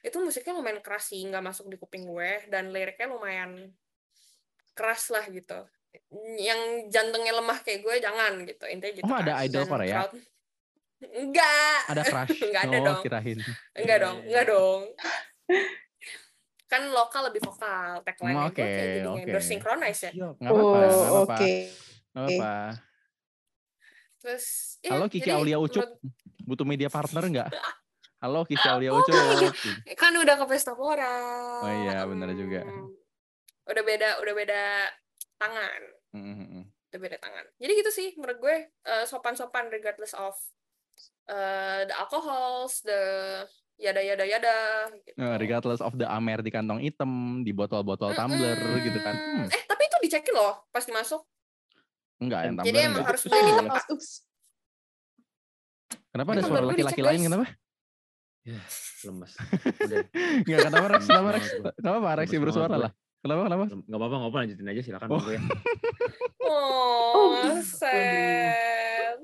[0.00, 3.72] itu musiknya lumayan keras sih nggak masuk di kuping gue dan liriknya lumayan
[4.72, 5.64] keras lah gitu
[6.36, 9.44] yang jantungnya lemah kayak gue jangan gitu intinya gitu Oh, ada kan.
[9.48, 9.94] idol Dan Korea?
[9.96, 10.24] crowd-
[10.96, 12.36] enggak Ada crush.
[12.52, 13.00] Nggak ada oh, dong.
[13.00, 13.38] kirain.
[13.72, 14.80] enggak dong enggak dong
[16.66, 18.66] kan lokal lebih vokal tagline Hmm, gue oke,
[19.22, 20.34] kayak synchronize ya Siap.
[20.36, 21.34] Nggak apa-apa, Oh, apa-apa.
[21.34, 21.52] oke.
[22.08, 22.54] Nggak apa-apa.
[24.18, 24.44] terus
[24.80, 26.00] ya, Halo Kiki jadi Aulia Ucup, menurut-
[26.42, 27.48] butuh media partner nggak?
[28.22, 29.14] Halo Kiki Aulia Oh, Ucup.
[29.14, 29.94] iya.
[29.94, 31.14] kan udah ke pesta pora
[31.62, 32.64] Oh iya, benar juga.
[33.64, 34.62] udah beda udah beda
[35.36, 36.64] tangan Hmm, hmm, hmm.
[36.88, 40.34] udah beda tangan jadi gitu sih menurut gue eh, sopan-sopan regardless of
[41.26, 43.02] eh, the alcohols the
[43.76, 44.54] yada yada yada
[44.98, 45.16] gitu.
[45.16, 47.10] Nah, regardless of the amer di kantong hitam,
[47.40, 48.80] di botol-botol tumbler Mm-mm.
[48.82, 49.14] gitu kan.
[49.14, 51.20] Hmm, eh tapi itu dicekin loh pas dimasuk
[52.16, 53.08] enggak, yang jadi tumbler emang enggak.
[53.12, 53.84] harus beli di Oh, tempat.
[56.08, 57.46] Kenapa ada suara laki-laki lain kenapa?
[58.42, 58.62] Ya,
[59.02, 59.32] lemes.
[59.82, 59.98] Udah.
[60.46, 61.02] Enggak, kenapa Rex?
[61.04, 61.44] Kenapa Rex?
[61.76, 62.90] Kenapa Rex Lemes bersuara lah?
[63.18, 63.64] Kenapa kenapa?
[63.74, 65.20] Gak apa-apa, gak apa lanjutin aja silakan Oh.
[65.26, 65.40] Ya.
[66.46, 68.54] oh sad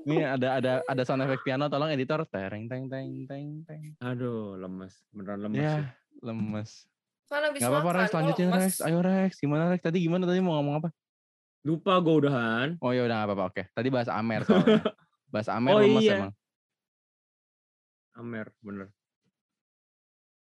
[0.03, 3.81] Nih ada ada ada sound effect piano tolong editor tereng teng teng teng teng.
[3.99, 4.99] Aduh, lemes.
[5.09, 5.59] Beneran lemes.
[5.59, 5.85] Ya, sih.
[6.21, 6.71] lemes.
[7.23, 8.73] kan habis Gak apa-apa Rex, kalau lanjutin Rex.
[8.83, 9.81] Ayo Rex, gimana Rex?
[9.81, 10.89] Tadi gimana tadi mau ngomong apa?
[11.63, 12.75] Lupa gue udahan.
[12.83, 13.43] Oh ya udah gak apa-apa.
[13.49, 13.63] Oke.
[13.71, 14.83] Tadi bahas Amer soalnya.
[15.33, 16.13] bahas Amer Oh, lemes iya.
[16.19, 16.33] emang.
[18.13, 18.87] Amer, bener.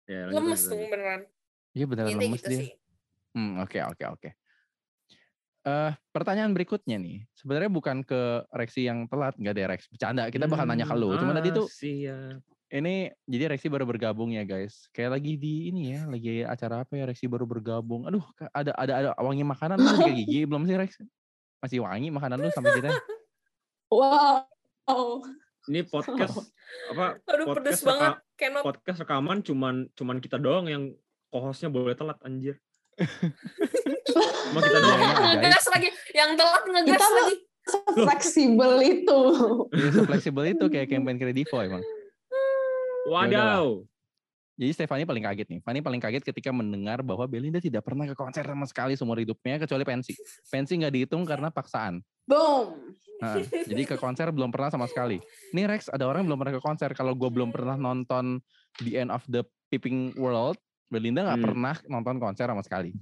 [0.06, 1.26] Ya, lemes tuh beneran
[1.74, 2.60] Iya beneran lemes gitu dia.
[2.62, 2.70] sih
[3.34, 4.30] Hmm, oke oke oke.
[5.65, 7.25] Eh, pertanyaan berikutnya nih.
[7.34, 9.89] Sebenarnya bukan ke Rexi yang telat, enggak deh Rex.
[9.89, 11.17] Bercanda, kita bakal nanya ke lu.
[11.17, 12.38] Cuma tadi tuh Ah, siap.
[12.69, 14.86] ini jadi Rexi baru bergabung ya guys.
[14.93, 18.06] Kayak lagi di ini ya, lagi acara apa ya Rexi baru bergabung.
[18.06, 18.21] Aduh,
[18.54, 21.01] ada ada ada wangi makanan lu sikat gigi belum sih Rex?
[21.58, 22.89] Masih wangi makanan lu sampai kita.
[23.89, 24.45] Wow.
[25.65, 26.45] Ini podcast
[26.93, 27.17] apa?
[27.25, 30.93] aduh pedes Podcast banget reka- cannot Podcast rekaman cuman cuman kita doang yang
[31.30, 32.62] co-hostnya boleh telat anjir.
[34.10, 35.00] Cuma kita doang.
[35.40, 37.36] Ngegas lagi yang telat ngegas Kita lagi
[37.96, 39.22] Fleksibel itu.
[39.74, 41.84] Iya, fleksibel itu kayak campaign Kredivo emang.
[43.10, 43.82] Wadaw.
[44.56, 45.60] Jadi Stefani paling kaget nih.
[45.60, 49.60] Fani paling kaget ketika mendengar bahwa Belinda tidak pernah ke konser sama sekali seumur hidupnya
[49.60, 50.16] kecuali pensi.
[50.48, 52.00] Pensi nggak dihitung karena paksaan.
[52.24, 52.96] Boom.
[53.20, 55.20] Nah, jadi ke konser belum pernah sama sekali.
[55.52, 56.90] Nih Rex, ada orang yang belum pernah ke konser.
[56.96, 58.40] Kalau gue belum pernah nonton
[58.80, 60.56] The End of the Peeping World,
[60.88, 61.48] Belinda nggak Hmm.
[61.48, 62.93] pernah nonton konser sama sekali.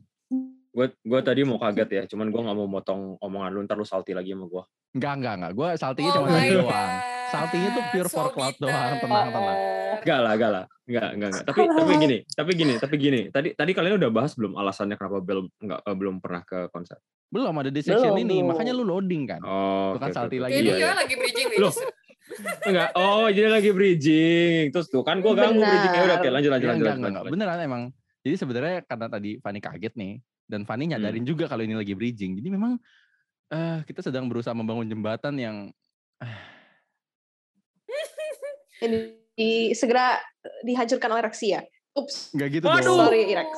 [0.74, 3.84] Gue gue tadi mau kaget ya, cuman gue nggak mau motong omongan lu ntar lu
[3.84, 4.64] salty lagi sama gue.
[4.94, 5.52] Enggak, enggak, enggak.
[5.54, 6.92] Gue saltinya Oh cuma tadi doang.
[7.28, 8.66] Saltinya tuh pure for So cloud bitter.
[8.68, 9.58] doang, tenang, tenang.
[10.04, 11.44] Gak lah, gak lah, nggak nggak nggak.
[11.46, 13.22] Tapi tapi gini, tapi gini, tapi gini.
[13.30, 16.98] Tadi tadi kalian udah bahas belum alasannya kenapa belum nggak eh, belum pernah ke konser?
[17.28, 18.50] Belum ada di section Belum, ini, belum.
[18.52, 19.42] makanya lu loading kan.
[19.42, 20.44] Oh, Bukan oke, salty oke.
[20.44, 20.54] lagi.
[20.56, 20.94] Kayaknya Iya, iya.
[20.94, 21.60] lagi bridging nih.
[21.60, 21.74] Loh.
[22.64, 22.90] Enggak.
[22.96, 24.72] Oh, jadi lagi bridging.
[24.72, 25.70] Terus tuh kan gue ganggu Benar.
[25.70, 25.92] bridging.
[25.92, 26.86] Ya udah, oke, lanjut lanjut Ya, lanjut.
[26.88, 27.34] enggak, lanjut, enggak, enggak.
[27.36, 27.84] Beneran emang.
[28.24, 30.14] Jadi sebenarnya karena tadi Fanny kaget nih,
[30.46, 32.40] dan Fanny nyadarin juga kalau ini lagi bridging.
[32.40, 32.80] Jadi memang
[33.50, 35.58] eh kita sedang berusaha membangun jembatan yang
[38.80, 38.98] Ini
[39.34, 40.20] di- segera
[40.62, 41.62] dihancurkan oleh Rexia.
[41.94, 42.34] Ups.
[42.34, 42.82] nggak gitu Waduh.
[42.82, 43.00] dong.
[43.06, 43.52] Sorry, Rex.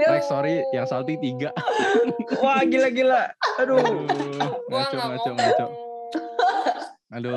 [0.00, 1.52] Rex, sorry, yang salty tiga.
[2.42, 3.28] Wah gila-gila.
[3.60, 3.76] Aduh.
[3.84, 5.36] Aduh, Gua ngaco, ngaco, mau.
[5.36, 5.66] ngaco.
[7.12, 7.36] Aduh,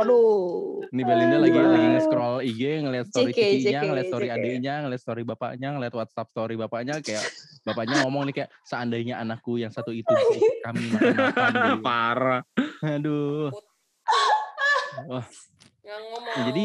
[0.00, 0.88] Waduh.
[0.90, 4.34] ini Belinda lagi lagi nge-scroll IG, ngeliat story JK, cikinya, JK, ngeliat story JK.
[4.34, 7.24] adiknya, ngeliat story bapaknya, ngeliat WhatsApp story bapaknya, kayak
[7.62, 11.52] bapaknya ngomong nih kayak seandainya anakku yang satu itu bisa ikut kami makan-makan.
[11.84, 12.42] Parah.
[12.80, 13.52] Aduh.
[15.06, 15.26] Wah,
[15.84, 16.30] Yang ngomong.
[16.30, 16.64] Ya, jadi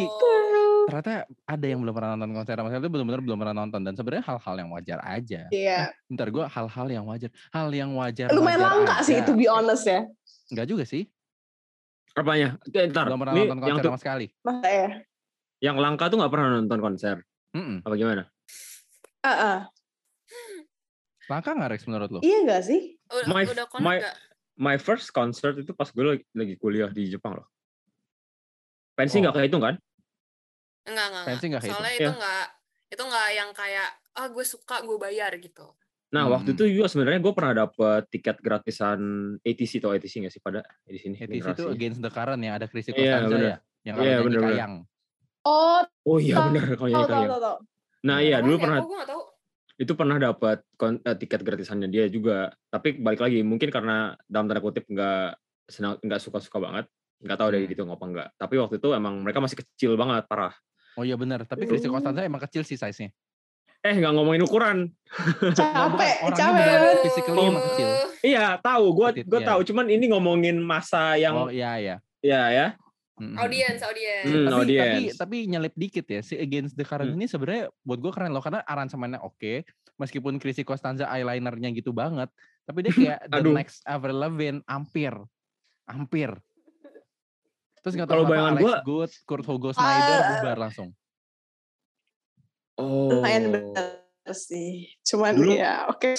[0.85, 1.13] ternyata
[1.49, 4.55] ada yang belum pernah nonton konser sama itu benar-benar belum pernah nonton dan sebenarnya hal-hal
[4.61, 5.41] yang wajar aja.
[5.49, 5.79] Iya.
[6.13, 8.29] Ntar gue hal-hal yang wajar, hal yang wajar.
[8.29, 10.05] Lumayan wajar langka sih, to be honest ya.
[10.53, 11.09] Enggak juga sih,
[12.15, 12.55] Apanya?
[12.57, 13.05] Oke, Ntar.
[13.05, 14.25] belum pernah Ini nonton yang, konser tuh- sama sekali.
[14.41, 14.87] Masa ya?
[15.61, 17.15] yang langka tuh nggak pernah nonton konser.
[17.51, 17.77] Mm-mm.
[17.81, 18.23] Apa gimana?
[19.19, 19.59] Ah, ah.
[21.25, 22.19] Langka nggak Rex menurut lo?
[22.21, 22.95] Iya gak sih?
[23.09, 24.03] Udah, My- udah connect my-?
[24.55, 27.47] My first concert itu pas gue lagi, lagi kuliah di Jepang loh.
[28.93, 29.21] Pensi Oh.
[29.21, 29.75] nggak kehitung kan?
[30.85, 31.51] Enggak, enggak, nggak enggak.
[31.51, 31.73] kayak itu?
[31.73, 31.99] Soalnya Iya.
[31.99, 32.45] itu enggak
[32.85, 35.67] itu enggak yang kayak ah gue suka gue bayar gitu.
[36.15, 36.57] Nah waktu Hmm.
[36.57, 38.99] itu juga sebenarnya gue pernah dapet tiket gratisan
[39.37, 41.19] ATC atau ATC nggak sih pada di sini?
[41.19, 41.63] ETC itu.
[41.67, 43.43] Against the Current yang ada Chrissy Iya, Costanza bener.
[43.43, 44.55] ya, yang Iya, kalau nyanyi bener-bener.
[44.55, 44.73] kayang.
[45.43, 47.31] Oh, Oh iya Tahu, bener kalau nyanyi kayang.
[47.35, 47.55] tahu.
[48.01, 49.17] Nah iya dulu pernah nggak
[49.75, 52.37] itu pernah dapat kon- eh, tiket gratisannya dia juga.
[52.65, 55.35] Tapi balik lagi mungkin karena dalam tanda kutip nggak
[55.67, 56.87] senang nggak suka-suka banget.
[57.19, 57.73] Nggak tahu dari Hmm.
[57.73, 58.27] gitu apa enggak.
[58.35, 60.55] Tapi waktu itu emang mereka masih kecil banget parah.
[60.95, 61.99] Oh iya benar, tapi Chrissy Hmm.
[61.99, 63.11] Costanza emang kecil sih size-nya.
[63.85, 64.77] Eh nggak ngomongin ukuran.
[65.53, 66.97] Capek, orangnya capek.
[67.05, 67.53] physically Oh.
[67.53, 67.89] kecil.
[68.19, 69.47] Iya tahu gue gue iya.
[69.47, 69.59] tahu.
[69.63, 71.95] Cuman ini ngomongin masa yang Oh iya iya.
[72.19, 72.67] ya ya.
[73.15, 74.25] Audiens, audiens.
[74.25, 75.15] Hmm, tapi, tapi audience.
[75.15, 77.15] tapi nyelip dikit ya si Against the Current Hmm.
[77.15, 79.63] ini sebenarnya buat gue keren loh karena aransemennya oke
[79.95, 82.27] meskipun Chrissy Costanza eyelinernya gitu banget
[82.61, 85.15] tapi dia kayak the next Avril Lavigne hampir
[85.85, 86.35] hampir
[87.79, 90.27] terus nggak Kalau tahu kenapa bayangan gua- Good Kurt Hugo Snyder Ah.
[90.35, 90.91] bubar langsung
[92.75, 93.07] Oh.
[93.09, 93.95] Lumayan bener
[94.31, 94.91] sih.
[95.01, 96.15] Cuman Dulu- ya oke.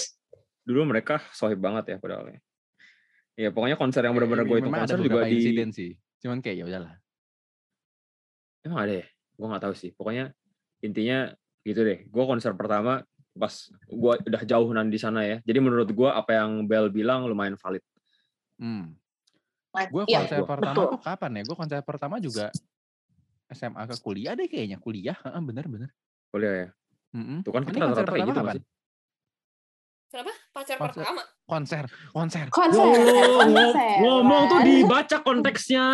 [0.62, 2.28] Dulu mereka sohib banget ya padahal.
[2.28, 2.38] ya.
[3.36, 6.56] Ya pokoknya konser yang benar-benar Ya, gue itu konser juga di insiden sih cuman kayak
[6.56, 6.96] ya udahlah
[8.64, 9.06] Emang ada ya?
[9.36, 9.90] Gue nggak tahu sih.
[9.92, 10.32] Pokoknya
[10.80, 12.08] intinya gitu deh.
[12.08, 13.04] Gue konser pertama
[13.36, 13.52] pas
[13.84, 15.36] gue udah jauhan di sana ya.
[15.44, 17.84] Jadi menurut gue apa yang Bel bilang lumayan valid.
[18.56, 18.96] hmm.
[19.92, 20.86] gue Iya, konser gua- pertama betul.
[20.88, 22.48] tuh kapan ya gue konser pertama juga
[23.46, 25.90] SMA ke kuliah deh kayaknya kuliah Heeh, bener bener
[26.36, 26.68] Kuliah ya.
[27.16, 27.40] Mm-mm.
[27.40, 28.62] Tuh kan kita rata-rata kayak gitu sih?
[30.06, 30.32] Kenapa?
[30.52, 31.02] Pacar Konser.
[31.02, 31.22] pertama.
[31.46, 32.82] konser konser Konser.
[32.82, 33.96] Oh, konser.
[34.04, 35.86] ngomong tuh dibaca konteksnya.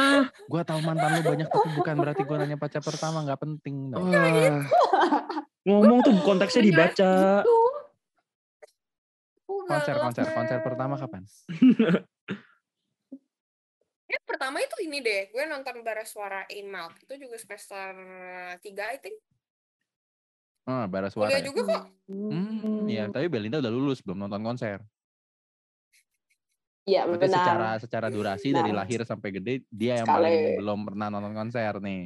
[0.51, 3.95] Gua tahu mantan lu banyak tapi bukan berarti gua nanya pacar pertama nggak penting.
[3.95, 4.03] tau.
[4.03, 4.59] Wah.
[5.63, 7.13] ngomong tuh konteksnya dibaca.
[7.47, 7.57] Gitu.
[9.47, 11.23] Konser konser konser pertama kapan?
[14.13, 16.93] Ya, pertama itu ini deh, gue nonton Bara Suara In Mouth.
[17.01, 17.97] Itu juga semester
[18.61, 19.17] 3, I think.
[20.63, 21.31] Ah, bara suara.
[21.31, 21.47] Kuliah ya?
[21.51, 21.85] juga kok.
[22.07, 24.79] Hmm, iya, tapi Belinda udah lulus belum nonton konser.
[26.83, 27.39] Iya Berarti benar.
[27.39, 28.83] secara secara durasi dari Benar.
[28.83, 30.19] lahir sampai gede dia yang Sekali.
[30.19, 32.03] paling belum pernah nonton konser nih.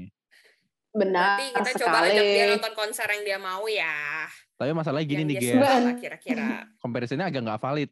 [0.92, 2.08] Benar Nanti kita coba sekali.
[2.12, 3.96] ajak dia nonton konser yang dia mau ya.
[4.56, 6.48] Tapi masalahnya gini yang nih, dia lah kira-kira.
[6.84, 7.90] Comparisonnya agak nggak valid.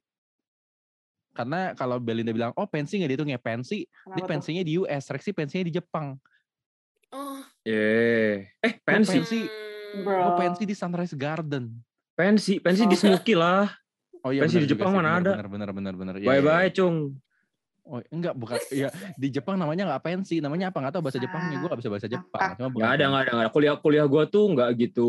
[1.34, 5.04] Karena kalau Belinda bilang, oh pensi nggak dihitung ya pensi, Kenapa dia pensinya di US,
[5.10, 6.16] Rexy pensinya di Jepang.
[7.10, 8.44] Oh, Yeah.
[8.60, 9.24] Eh, pensi.
[9.24, 9.40] pensi.
[9.40, 9.73] hmm.
[9.96, 10.18] Bro.
[10.18, 11.70] Oh pensi di Sunrise Garden.
[12.12, 13.00] Pensi, pensi di Oh.
[13.04, 13.70] Smoky lah.
[14.20, 15.30] Oh iya Pensi di Jepang sih, mana benar, ada?
[15.36, 16.14] Benar benar benar benar.
[16.16, 16.54] Iya, Bye iya, iya.
[16.58, 16.96] bye, Cung.
[17.84, 21.60] Oh enggak bukan ya di Jepang namanya nggak pensi namanya apa nggak tahu bahasa Jepangnya
[21.60, 23.52] gue nggak bisa bahasa Jepang cuma Nggak ada, nggak ada, nggak ada.
[23.52, 25.08] Kuliah kuliah gue tuh nggak gitu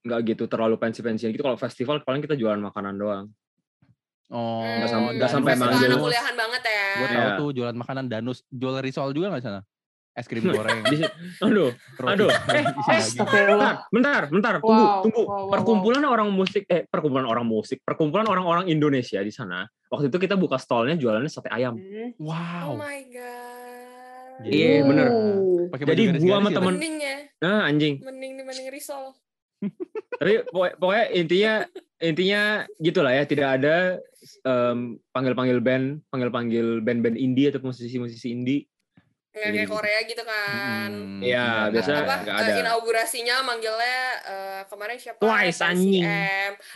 [0.00, 1.42] nggak gitu terlalu pensi-pensian gitu.
[1.42, 3.24] Kalau festival paling kita jualan makanan doang.
[4.30, 5.90] oh Nggak Hmm, nggak sampai manggil.
[5.90, 6.86] anak kuliahan banget ya.
[6.94, 7.34] gue tahu Iya.
[7.34, 9.60] tuh jualan makanan danus jual risol juga nggak sana
[10.14, 11.02] es krim goreng Di,
[11.42, 12.30] aduh, roti aduh.
[12.54, 13.02] Eh, eh,
[13.50, 14.54] bentar, bentar, bentar.
[14.62, 15.22] Tunggu, Wow, tunggu.
[15.22, 15.50] wow, wow, wow.
[15.50, 19.66] perkumpulan orang musik, eh perkumpulan orang musik, perkumpulan orang-orang Indonesia di sana.
[19.90, 21.74] Waktu itu kita buka stolnya jualannya sate ayam.
[21.74, 22.14] Hmm.
[22.16, 24.42] Oh wow my god.
[24.42, 25.06] Iya, bener.
[25.10, 25.66] Uh.
[25.70, 27.16] pakai Jadi gua sama ya, temen- Mending ya.
[27.38, 27.94] Nah, anjing.
[28.02, 29.14] Mending dibanding risol.
[30.20, 31.52] Tapi pokoknya, pokoknya intinya
[31.98, 32.42] intinya
[32.76, 33.76] gitulah ya, tidak ada
[34.42, 38.66] em, panggil-panggil band, panggil-panggil band-band indie atau musisi-musisi indie.
[39.34, 39.66] Nggak kayak.
[39.66, 40.90] Korea gitu kan.
[40.94, 42.54] Hmm, Iya, nggak biasa nggak eh, ada.
[42.56, 46.06] inaugurasinya manggilnya eh, kemarin siapa Twice, anjing.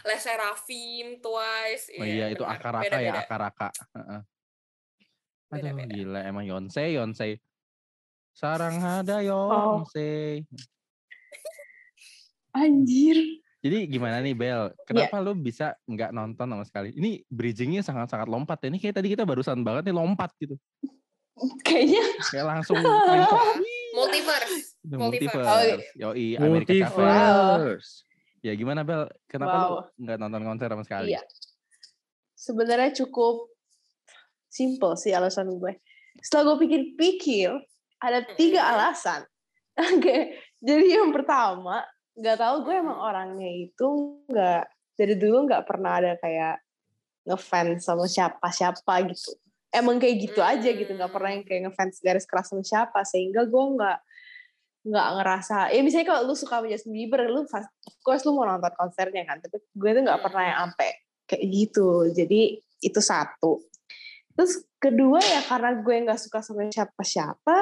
[0.02, 2.59] Les Serafim Twice oh iya itu benar.
[2.59, 3.20] akaraka ya Beda-beda.
[3.22, 4.20] akaraka Heeh.
[5.48, 5.92] aduh Beda-beda.
[5.94, 7.32] gila emang Yonsei Yonsei
[8.32, 9.00] sarang Oh.
[9.00, 10.42] ada Yonsei
[12.50, 13.18] Anjir.
[13.59, 14.38] Jadi gimana nih Iya.
[14.38, 14.62] Bel?
[14.84, 16.90] Kenapa lu bisa nggak nonton sama sekali?
[16.90, 18.70] Ini bridgingnya sangat-sangat lompat ya.
[18.70, 20.54] Ini kayak tadi kita barusan banget nih lompat gitu.
[21.61, 23.39] Kayaknya Kayak langsung mentok.
[23.99, 24.57] Multiverse.
[24.84, 25.47] Udah Multiverse.
[25.49, 25.86] multiverse.
[25.97, 26.72] Yoi, Amerika.
[26.89, 27.91] Multiverse.
[28.39, 29.09] Ya gimana Bel?
[29.26, 29.66] Kenapa Wow.
[29.99, 31.12] lu nggak nonton konser sama sekali?
[31.12, 31.22] Iya.
[32.39, 33.51] sebenarnya cukup
[34.47, 35.82] simple sih alasan gue.
[36.22, 37.51] Setelah gue pikir-pikir,
[37.99, 39.26] ada tiga alasan.
[39.99, 41.82] Oke, jadi yang pertama,
[42.14, 43.86] nggak tahu gue emang orangnya itu
[44.30, 44.62] nggak
[44.95, 46.62] dari dulu nggak pernah ada kayak
[47.26, 49.34] ngefans sama siapa-siapa gitu.
[49.69, 53.45] Emang kayak gitu aja gitu, nggak pernah yang kayak ngefans garis keras sama siapa, sehingga
[53.45, 53.99] gue nggak
[54.89, 58.33] nggak ngerasa ya misalnya kalau lu suka sama Justin Bieber lu fast, of course lu
[58.33, 60.89] mau nonton konsernya kan tapi gue tuh nggak pernah yang ampe
[61.29, 63.61] kayak gitu jadi itu satu
[64.39, 67.57] terus kedua ya karena gue nggak suka sama siapa-siapa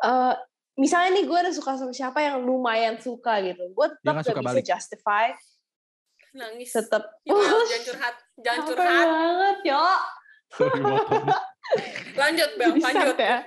[0.00, 0.34] eh
[0.80, 4.58] misalnya nih gue udah suka sama siapa yang lumayan suka gitu gue tetap gak bisa
[4.58, 4.64] balik.
[4.64, 5.26] justify
[6.36, 6.68] Nangis.
[6.68, 7.32] tetap Ya,
[7.72, 8.14] jangan curhat.
[8.44, 9.06] Jangan curhat.
[9.08, 10.04] banget ya motong.
[12.20, 12.70] Lanjut, Bel.
[12.76, 13.16] Jadi Lanjut.
[13.18, 13.38] ya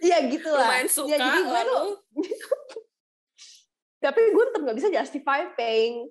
[0.00, 0.64] Iya gitu lah.
[0.64, 1.80] Lumayan suka, ya, jadi gue tuh, lalu
[4.04, 6.08] tapi gue tetap gak bisa justify paying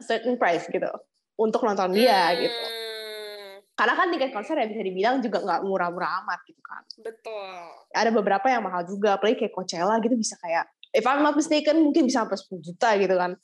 [0.00, 0.88] a certain price gitu
[1.36, 2.48] untuk nonton dia gitu.
[2.56, 6.82] Hmm, Karena kan tiket konser ya bisa dibilang juga nggak murah-murah amat gitu kan.
[7.00, 7.52] Betul.
[7.92, 11.84] Ada beberapa yang mahal juga, apalagi kayak Coachella gitu bisa kayak, if I'm not mistaken
[11.84, 13.36] mungkin bisa sampai 10 juta gitu kan.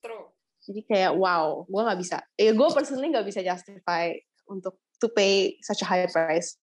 [0.00, 0.32] True.
[0.64, 2.24] Jadi kayak wow, gue nggak bisa.
[2.40, 4.12] Ya gue personally nggak bisa justify
[4.48, 6.60] untuk to pay such a high price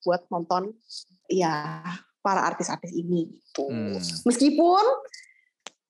[0.00, 0.72] buat nonton
[1.28, 1.82] ya
[2.24, 3.68] para artis-artis ini gitu.
[3.68, 3.98] Hmm.
[3.98, 4.84] Meskipun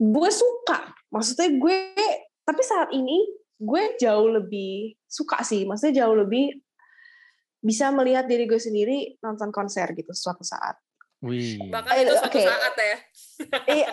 [0.00, 1.76] gue suka, maksudnya gue
[2.42, 3.20] tapi saat ini
[3.60, 6.56] gue jauh lebih suka sih, maksudnya jauh lebih
[7.60, 10.80] bisa melihat diri gue sendiri nonton konser gitu suatu saat.
[11.20, 11.60] Wih.
[11.68, 12.48] Bahkan Eh, itu suatu oke.
[12.48, 12.96] saat ya.
[13.80, 13.88] Iya,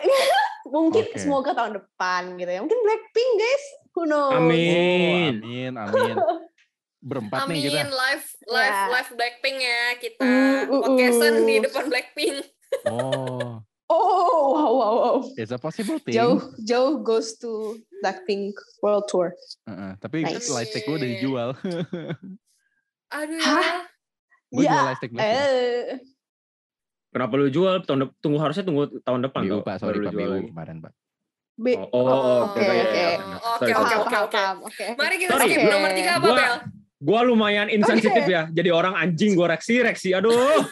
[0.67, 1.19] mungkin Oke.
[1.19, 2.59] semoga tahun depan gitu ya.
[2.63, 4.31] Mungkin Blackpink guys, who knows?
[4.35, 5.39] Oh, Amin.
[5.43, 6.15] amin, amin.
[7.07, 7.79] Berempat nih kita.
[7.79, 8.91] Amin, live live Ya.
[8.91, 10.19] live Blackpink ya kita.
[10.19, 10.27] Uh,
[10.67, 11.61] uh, Podcastan di uh.
[11.63, 12.35] depan Blackpink.
[12.85, 15.17] Oh, Oh, wow, wow, wow.
[15.39, 16.11] it's a possible thing.
[16.11, 19.31] Jauh, jauh goes to Blackpink World Tour.
[19.63, 20.51] Heeh, tapi Nice.
[20.51, 21.49] live stick gue udah dijual.
[23.17, 23.63] Aduh Hah?
[23.63, 23.75] ya.
[24.49, 25.39] gue Ya, jual live stick Blackpink.
[25.39, 26.03] Eh,
[27.07, 30.51] Kenapa lu jual tahun dep- tunggu harusnya tunggu tahun depan BU pak, sorry pak, BU
[30.51, 30.91] kemarin pak.
[31.55, 31.65] B.
[31.73, 32.83] Oh, oh, oh, Oke, oke, oke.
[32.85, 33.03] oke.
[33.57, 34.41] Oke, oke, oke, oke.
[34.67, 34.85] oke.
[34.93, 35.71] Mari kita skip Oke.
[35.71, 36.55] nomor tiga apa, Gua- Bel?
[36.97, 38.33] Gua lumayan insensitif Oke.
[38.33, 40.17] ya, jadi orang anjing gua reaksi, reaksi.
[40.17, 40.33] Aduh.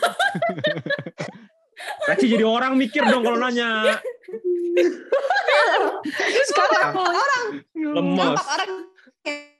[2.09, 4.01] reaksi jadi orang mikir dong kalau nanya.
[6.49, 7.45] Sekarang orang
[7.77, 8.71] nampak orang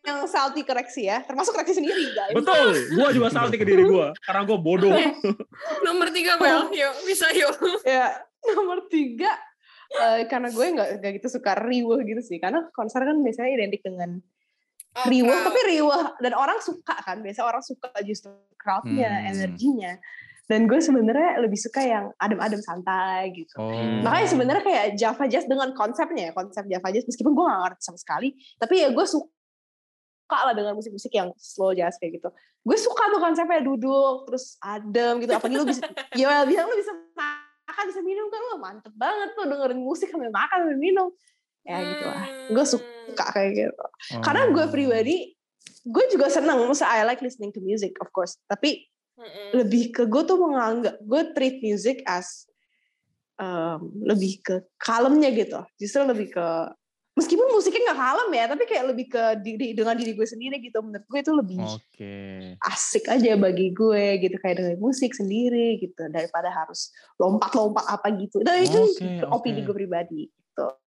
[0.05, 2.33] yang salty koreksi ya, termasuk koreksi sendiri guys.
[2.33, 4.93] Betul, gua juga salty ke diri gua karena gua bodoh.
[5.85, 6.73] Nomor tiga, Bel.
[6.73, 7.53] Yuk, bisa yuk.
[7.85, 9.33] ya nomor tiga
[9.89, 13.81] eh, karena gue nggak nggak gitu suka riuh gitu sih karena konser kan biasanya identik
[13.81, 14.21] dengan
[14.95, 15.45] Oh, riuh crowd.
[15.45, 19.31] tapi riuh dan orang suka kan biasa orang suka justru crowdnya Hmm.
[19.31, 19.93] energinya.
[20.45, 23.57] Dan gue sebenarnya lebih suka yang adem-adem santai gitu.
[23.57, 23.73] Oh.
[23.99, 27.03] makanya sebenarnya kayak Java Jazz dengan konsepnya ya konsep Java Jazz.
[27.03, 29.27] Meskipun gue gak ngerti sama sekali tapi ya gue suka
[30.41, 32.29] lah dengan musik-musik yang slow jazz kayak gitu.
[32.61, 35.33] Gue suka tuh konsepnya duduk terus adem gitu.
[35.33, 35.81] Apalagi lu bisa
[36.17, 40.29] ya bilang lu bisa makan bisa minum kan lu mantep banget tuh dengerin musik sambil
[40.29, 41.09] makan sambil minum.
[41.65, 42.25] Ya gitu lah.
[42.53, 43.85] Gue suka kayak gitu.
[44.23, 44.71] Karena gue Oh.
[44.73, 45.15] pribadi
[45.85, 46.65] gue juga seneng.
[46.65, 48.41] Masa I like listening to music of course.
[48.49, 48.81] Tapi
[49.15, 49.63] Mm-mm.
[49.63, 52.49] lebih ke gue tuh menganggap gue treat music as
[53.37, 55.61] um, lebih ke kalemnya gitu.
[55.77, 56.47] Justru lebih ke
[57.15, 60.83] meskipun musiknya nggak kalem ya tapi kayak lebih ke diri dengan diri gue sendiri gitu.
[60.83, 62.15] Menurut gue itu lebih Oke.
[62.59, 64.35] asik aja bagi gue gitu.
[64.41, 66.91] Kayak dengan musik sendiri gitu daripada harus
[67.21, 68.43] lompat-lompat apa gitu.
[68.43, 70.27] Dan itu Oke, opini gue pribadi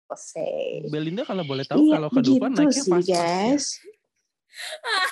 [0.09, 3.21] gitu say Belinda kalau boleh tahu Iya, kalau ke Dufan gitu naiknya sih, ya?
[3.21, 3.65] guys.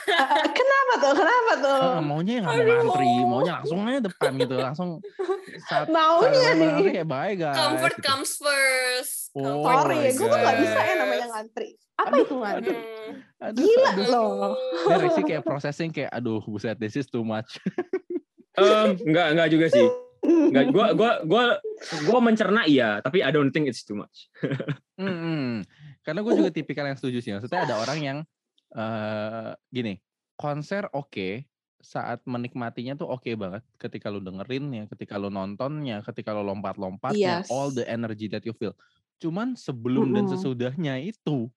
[0.09, 1.13] Eh, kenapa tuh?
[1.15, 1.79] Kenapa tuh?
[1.79, 4.89] Heeh, maunya yang nggak mau ngantri, maunya langsung aja depan gitu, langsung
[5.69, 6.91] saat Maunya saat nih.
[6.91, 7.55] kayak bye guys.
[7.55, 8.07] Comfort gitu.
[8.09, 9.15] comes first.
[9.37, 11.69] Oh Sorry ya, gue tuh gak bisa ya namanya ngantri.
[11.95, 12.75] Apa Aduh, itu ngantri?
[12.75, 13.13] Hmm.
[13.39, 14.07] Aduh, Gila aduh.
[14.09, 14.53] loh.
[14.89, 17.61] Ini Rexy kayak processing kayak aduh buset this is too much.
[18.57, 19.87] Em, enggak, enggak juga sih.
[20.25, 21.45] Enggak, gua gua gua
[22.09, 24.33] gua mencerna iya, tapi I don't think it's too much.
[24.97, 25.65] Mm-mm.
[26.01, 27.33] Karena gue juga tipikal yang setuju sih.
[27.37, 28.19] Maksudnya ada orang yang
[28.75, 30.01] eh gini,
[30.35, 31.47] konser oke,
[31.81, 33.63] saat menikmatinya tuh oke banget.
[33.79, 37.53] Ketika lu dengerinnya, ketika lu nontonnya, ketika lu lompat-lompatnya, Yes.
[37.53, 38.75] all the energy that you feel.
[39.23, 40.35] Cuman sebelum dan Mm-mm.
[40.37, 41.49] sesudahnya itu,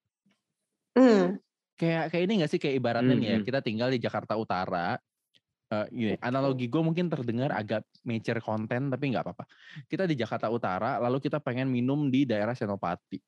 [0.95, 1.39] Hmm.
[1.79, 4.99] kayak kayak ini gak sih kayak ibaratnya nih ya, kita tinggal di Jakarta Utara.
[5.69, 9.45] Eh gini, analogi gue mungkin terdengar agak mature konten tapi nggak apa-apa.
[9.85, 13.21] Kita di Jakarta Utara, lalu kita pengen minum di daerah Senopati,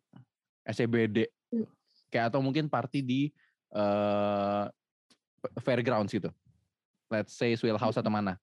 [0.65, 1.29] SCBD.
[2.09, 3.21] Kayak atau mungkin party di
[3.71, 4.65] eh
[5.61, 6.33] fairgrounds gitu.
[7.11, 8.37] Let's say Swill House atau mana.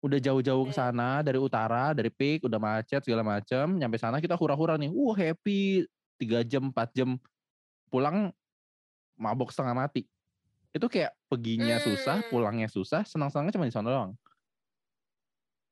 [0.00, 3.76] Udah jauh-jauh ke sana dari utara, dari peak, udah macet segala macam.
[3.76, 4.88] Nyampe sana kita hura-hura nih.
[4.88, 5.84] Wah, happy
[6.16, 7.20] 3 jam, 4 jam.
[7.92, 8.32] Pulang
[9.20, 10.08] mabok setengah mati.
[10.70, 12.30] Itu kayak peginya susah, Hmm.
[12.30, 14.12] pulangnya susah, senang-senangnya cuma di sana doang.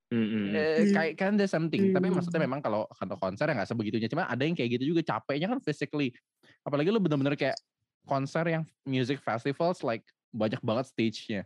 [0.09, 0.49] Mm, mm, mm.
[0.57, 0.93] Eh, Hmm.
[0.97, 4.41] kayak kan there's something tapi maksudnya memang kalau kalau konser ya nggak sebegitunya cuma ada
[4.41, 6.17] yang kayak gitu juga capeknya kan physically
[6.65, 7.61] apalagi lu bener-bener kayak
[8.09, 11.45] konser yang music festivals like banyak banget stage-nya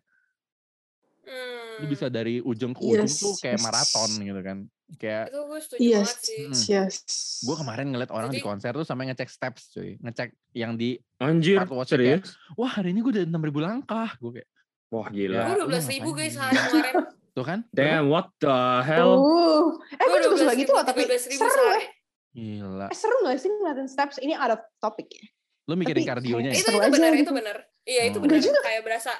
[1.74, 3.64] lu bisa dari ujung ke ujung Yes, tuh kayak yes.
[3.64, 4.58] maraton gitu kan
[4.94, 5.96] kayak Itu gue setuju Yes.
[6.02, 6.40] banget sih.
[6.42, 6.64] Hmm.
[6.68, 6.94] Yes.
[7.40, 11.00] gue kemarin ngeliat orang di Jadi- konser tuh sampai ngecek steps cuy ngecek yang di
[11.18, 12.36] Anjir, kayak, serius?
[12.52, 14.48] wah hari ini gue udah 6000 langkah gue kayak
[14.88, 15.40] Wah Ya, gila.
[15.46, 16.94] Gue lu 12 ribu guys sehari kemarin.
[17.32, 18.52] tuh kan Damn, what the
[18.82, 19.16] hell?
[19.16, 21.80] Uh, eh gue juga suka gitu loh, tapi 13 ribu seru ya.
[22.30, 24.16] gila Eh, seru gak sih ngeliatin steps?
[24.18, 25.24] Ini out of topic ya.
[25.64, 26.58] lu mikirin Tapi kardionya ya?
[26.58, 27.22] Itu itu benar, gitu.
[27.22, 27.56] itu benar.
[27.82, 28.22] Iya, itu Oh.
[28.22, 28.36] benar.
[28.60, 29.12] Kayak berasa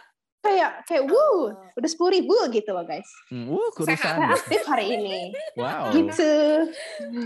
[0.43, 1.55] Kayak, kayak, Oh.
[1.73, 3.07] udah 10 ribu gitu loh guys.
[3.31, 5.31] Hmm, uh kurusan Saya aktif hari ini.
[5.55, 6.33] wow Gitu.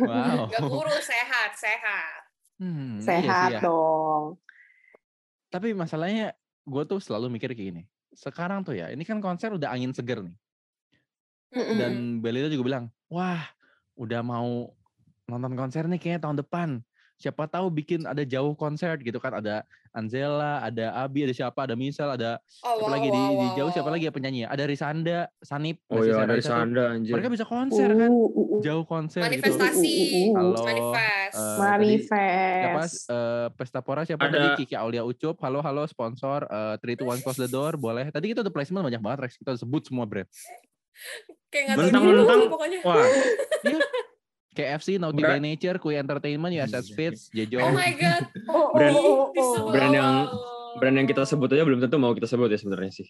[0.04, 2.20] wow gak kurus, sehat, sehat.
[2.56, 3.60] Hmm, iya sih Sehat ya.
[3.64, 4.36] dong.
[5.48, 7.82] Tapi masalahnya gue tuh selalu mikir kayak gini.
[8.12, 10.36] Sekarang tuh ya, ini kan konser udah angin seger nih.
[11.52, 11.76] Mm-mm.
[11.78, 13.44] Dan Belita juga bilang, wah
[13.94, 14.72] udah mau
[15.24, 16.68] nonton konser nih kayaknya tahun depan.
[17.16, 19.32] Siapa tahu bikin ada jauh konser gitu kan.
[19.34, 23.32] Ada Anzela, ada Abi, ada siapa, ada Misal, ada Oh, siapa wow, lagi di, wow,
[23.32, 23.72] di jauh, wow.
[23.72, 24.48] siapa lagi ya penyanyi ya?
[24.52, 25.80] Ada Risanda, Sanip.
[25.88, 26.52] Oh iya, Sarah dari Isa tuh.
[26.52, 27.12] Sanda anjir.
[27.16, 28.10] Mereka bisa konser kan.
[28.12, 28.60] Uh, uh, uh.
[28.60, 29.32] Jauh konser gitu.
[29.32, 29.94] Manifestasi.
[29.96, 30.36] Uh, uh, uh, uh.
[30.36, 31.32] Halo, Manifest.
[31.32, 32.20] eh, tadi siapa
[32.68, 32.96] Manifest.
[33.08, 37.04] eh, Pesta Pora siapa Ada- tadi Kiki Aulia Ucup halo halo sponsor eh, three to
[37.04, 39.82] one close the door boleh tadi kita udah placement banyak banget Rex kita udah sebut
[39.82, 40.28] semua brand
[41.48, 42.78] Kayak Mentang-mentang- dulu pokoknya.
[42.82, 43.04] Wah,
[44.57, 48.24] KFC Naughty by Nature Kui Entertainment USS Fits Jejo Oh my god.
[48.48, 49.70] Oh, Brand- oh, oh, oh.
[49.70, 50.28] Brand yang-
[50.76, 53.09] brand yang kita sebut aja belum tentu mau kita sebut ya sebenarnya sih.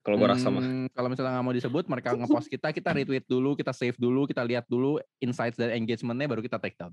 [0.00, 0.64] Kalau gue rasa mah.
[0.64, 4.24] Hmm, kalau misalnya nggak mau disebut mereka ngepost kita kita retweet dulu kita save dulu
[4.24, 6.90] kita lihat dulu insights dan engagementnya baru kita take down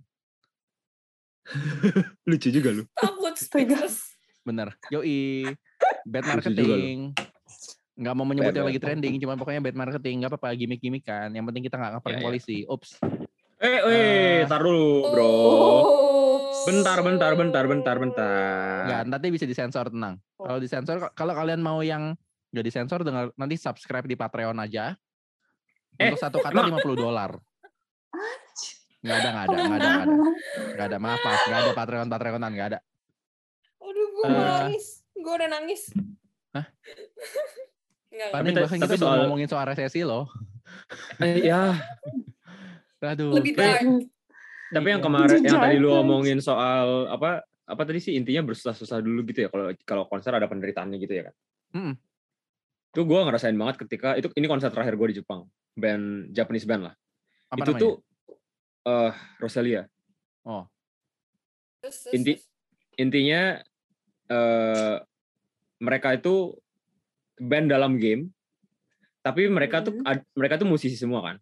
[2.30, 2.84] Lucu juga lu.
[2.93, 4.16] Takut speechless.
[4.39, 5.45] bener yoi
[6.08, 7.14] bad marketing
[7.93, 11.30] nggak mau menyebut Bad yang lagi trending cuma pokoknya bad marketing nggak apa-apa gimmick kan
[11.30, 12.24] yang penting kita nggak ngapain ya.
[12.24, 12.97] polisi ups
[13.60, 14.39] Eh, Eh.
[14.47, 15.28] tar dulu, bro.
[15.28, 15.84] Oh.
[16.64, 18.84] Bentar, bentar, bentar, bentar, bentar.
[18.86, 20.16] Nggak, nanti bisa disensor tenang.
[20.38, 20.47] Oh.
[20.47, 22.16] Kalau disensor, kalau kalian mau yang
[22.49, 24.95] nggak disensor, dengar nanti subscribe di Patreon aja.
[25.93, 27.32] Eh, Untuk satu kata emang- 50 dolar.
[28.99, 30.16] Nggak ada, nggak ada, nggak ada, nggak ada.
[30.70, 31.41] Nggak ada, maaf, maaf.
[31.41, 32.80] Nggak ada Patreon, Patreonan, nggak ada.
[33.80, 34.86] Aduh, gue mau nangis.
[35.14, 35.82] Gue udah nangis.
[36.51, 36.66] Hah?
[38.12, 40.28] Enggak, Panik ta- bahkan tapi kita belum soal- ngomongin soal resesi loh.
[41.18, 41.80] Eh, ya,
[43.02, 43.32] Aduh.
[43.34, 43.82] Lebih dark.
[44.70, 45.08] tapi yang Iya.
[45.08, 45.97] kemarin yang tadi lu Jangan.
[45.97, 50.45] ngomongin soal apa apa tadi sih intinya bersusah-susah dulu gitu ya kalau kalau konser ada
[50.45, 51.36] penderitaannya gitu ya kan.
[51.74, 51.93] Mm-mm.
[52.89, 56.86] Itu gue ngerasain banget ketika itu ini konser terakhir gue di Jepang, band Japanese band
[56.86, 56.93] lah.
[57.47, 57.82] Apa itu namanya?
[57.82, 57.93] tuh
[58.86, 59.82] eh Rosalia.
[60.43, 60.66] Oh,
[62.12, 62.41] Inti-.
[62.95, 63.58] Intinya
[64.28, 64.95] eh
[65.80, 66.54] mereka itu
[67.38, 68.30] band dalam game,
[69.20, 70.06] tapi mereka tuh Hmm.
[70.06, 71.38] ad- mereka tuh musisi semua kan.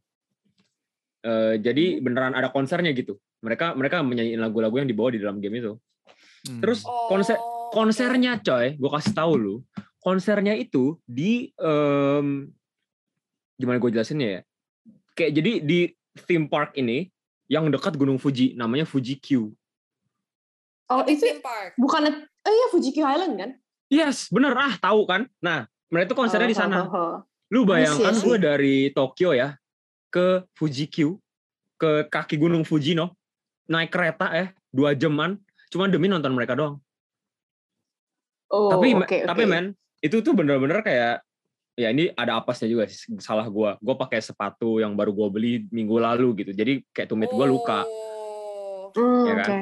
[1.28, 3.20] Eh, jadi beneran ada konsernya gitu.
[3.44, 5.74] Mereka mereka menyanyiin lagu-lagu yang dibawa di dalam game itu.
[6.48, 6.64] hmm.
[6.64, 9.56] Terus konser Oh, konsernya coy, gue kasih tahu lu,
[10.00, 12.48] konsernya itu di em,
[13.60, 14.42] gimana gue jelasinnya ya?
[15.20, 15.80] Kayak jadi di
[16.24, 17.12] theme park ini
[17.52, 19.52] yang dekat Gunung Fuji, namanya Fuji Q.
[20.88, 21.76] Oh, itu theme park.
[21.76, 23.50] bukan oh iya Fuji Q Island kan?
[23.92, 25.28] Yes, bener ah tahu kan?
[25.44, 26.78] Nah, mereka tuh konsernya di Oh, sana.
[26.88, 27.16] oh, oh.
[27.52, 28.24] Lu bayangkan see.
[28.24, 29.60] gue dari Tokyo ya
[30.18, 30.26] ke
[30.58, 30.98] Fuji Q,
[31.78, 33.14] ke kaki Gunung Fuji no,
[33.70, 35.38] naik kereta ya dua jaman,
[35.70, 36.82] cuma demi nonton mereka doang.
[38.50, 39.52] Oh, tapi oke, tapi oke.
[39.52, 39.66] men
[40.02, 41.20] itu tuh bener-bener kayak
[41.78, 45.68] ya ini ada apesnya juga sih salah gua gue pakai sepatu yang baru gua beli
[45.70, 48.90] minggu lalu gitu jadi kayak tumit gua luka Oh.
[48.98, 49.46] Hmm, ya kan?
[49.46, 49.58] oke.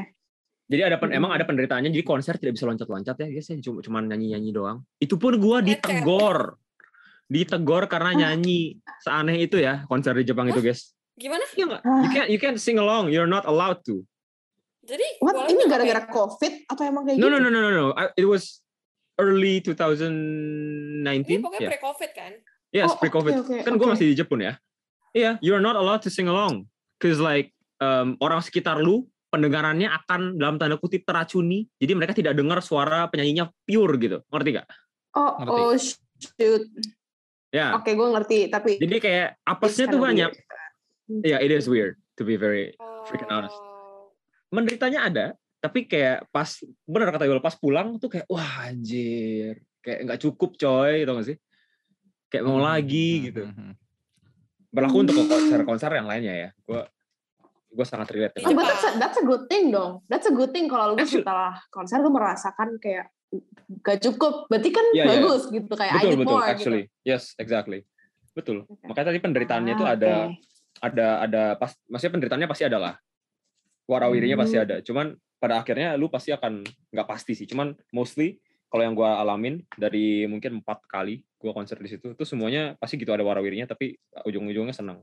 [0.70, 1.20] jadi ada pen- Mm.
[1.20, 4.80] emang ada penderitaannya jadi konser tidak bisa loncat-loncat ya guys ya cuma cuman nyanyi-nyanyi doang
[5.02, 6.56] itu pun gua ditegor
[7.26, 8.20] ditegor karena Hah?
[8.22, 11.48] nyanyi seaneh itu ya konser di Jepang itu guys Gimana?
[11.56, 11.82] Iya nggak?
[11.82, 12.02] Ah.
[12.04, 14.04] you can't you can't sing along you're not allowed to
[14.86, 15.50] Jadi What?
[15.50, 17.34] Ini gara-gara COVID atau emang kayak no gitu?
[17.34, 18.62] no no no no no it was
[19.18, 22.32] early 2019 Ini pokoknya ya pre-covid kan?
[22.70, 23.32] Yes, Oh, pre-COVID.
[23.34, 23.94] oke, oke, kan gue oke.
[23.96, 24.60] masih di Jepun ya.
[25.16, 26.68] Iya, you're not allowed to sing along.
[27.00, 31.72] Cause like um, orang sekitar lu pendengarannya akan dalam tanda kutip teracuni.
[31.80, 34.20] Jadi mereka tidak dengar suara penyanyinya pure gitu.
[34.28, 34.68] Ngerti gak?
[35.16, 35.56] Oh, Ngerti.
[35.56, 35.74] oh
[36.20, 36.64] shoot.
[37.56, 37.72] Ya.
[37.80, 38.40] Oke, gue ngerti.
[38.52, 40.32] Tapi Jadi kayak apesnya tuh banyak.
[40.36, 41.24] weird.
[41.24, 42.76] Iya, it is weird to be very
[43.08, 43.56] freaking honest.
[43.56, 44.12] Oh.
[44.52, 45.26] Menderitanya ada,
[45.64, 46.50] tapi kayak pas
[46.86, 51.28] bener kata Yul pas pulang tuh kayak wah anjir kayak nggak cukup coy tau gak
[51.34, 51.38] sih
[52.30, 53.74] kayak mau Hmm, lagi hmm, gitu hmm,
[54.70, 56.82] berlaku untuk konser-konser yang lainnya ya gue
[57.76, 60.00] gue sangat relate Oh, but that's a, that's a good thing dong.
[60.08, 63.12] That's a good thing kalau lu setelah konser lu merasakan kayak
[63.82, 64.46] gak cukup.
[64.48, 65.10] Berarti kan Iya, iya.
[65.18, 67.84] bagus gitu kayak I betul need betul more actually yes exactly
[68.36, 68.84] betul Oke.
[68.86, 69.26] makanya tadi gitu.
[69.32, 70.14] penderitaannya itu Ah, ada
[70.84, 72.94] ada ada pas maksudnya penderitaannya pasti ada lah
[73.88, 74.66] warawirinya pasti Hmm.
[74.68, 75.08] ada cuman
[75.40, 78.36] pada akhirnya lu pasti akan nggak pasti sih cuman mostly
[78.68, 83.00] kalau yang gua alamin dari mungkin empat kali gua konser di situ itu semuanya pasti
[83.00, 83.96] gitu ada warawirinya tapi
[84.28, 85.00] ujung-ujungnya senang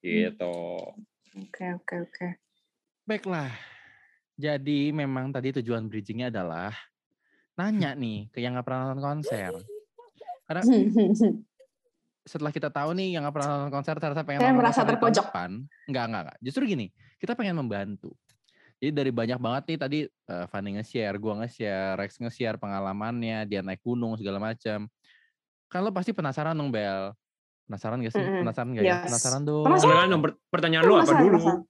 [0.00, 0.54] gitu
[1.34, 2.26] Oke oke oke.
[3.02, 3.50] Baiklah.
[4.38, 6.70] Jadi memang tadi tujuan bridgingnya adalah
[7.54, 9.52] nanya nih ke yang nggak pernah nonton konser.
[10.44, 10.62] Karena
[12.24, 15.26] setelah kita tahu nih yang nggak pernah nonton konser ternyata pengen Saya nonton merasa terpojok.
[15.30, 15.50] depan.
[15.86, 16.38] Enggak, enggak, enggak.
[16.40, 16.86] Justru gini,
[17.20, 18.10] kita pengen membantu.
[18.80, 23.60] Jadi dari banyak banget nih tadi uh, Fanny nge-share, gua nge-share, Rex nge-share pengalamannya, dia
[23.62, 24.90] naik gunung segala macam.
[25.68, 27.14] Kan lo pasti penasaran dong, Bel.
[27.64, 28.20] Penasaran gak sih?
[28.20, 28.44] Mm-mm.
[28.44, 28.88] Penasaran gak ya?
[29.00, 29.04] Yes.
[29.08, 29.64] Penasaran dong.
[29.64, 29.84] Penasaran.
[29.88, 31.60] Sebenarnya nomor pertanyaan lu apa dulu penasaran.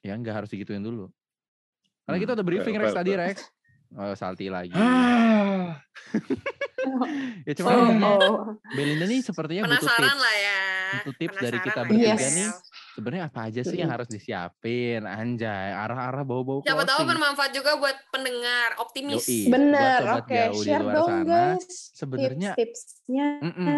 [0.00, 1.10] Ya enggak harus digituin dulu.
[2.06, 3.10] Karena kita Hmm, udah briefing Rex tadi.
[3.12, 3.36] Rex.
[3.92, 4.72] Oh, salty lagi.
[4.72, 5.78] Ah,
[7.46, 8.36] ya cuma Oh, oh.
[8.72, 10.20] Belinda nih sepertinya butuh Penasaran tips.
[10.20, 10.60] lah ya.
[10.96, 12.34] Butuh tips dari kita Penasaran lah ya, bertiga Yes.
[12.34, 12.48] nih.
[12.96, 15.00] Sebenarnya apa aja sih yang harus disiapin?
[15.02, 19.20] Anjay, arah-arah bau-bau Siapa tahu bermanfaat juga buat pendengar, optimis.
[19.22, 19.48] Yoi.
[19.48, 20.32] Bener, oke.
[20.32, 21.66] di Share dong sana, guys.
[21.92, 23.28] sebenarnya- tips-tipsnya.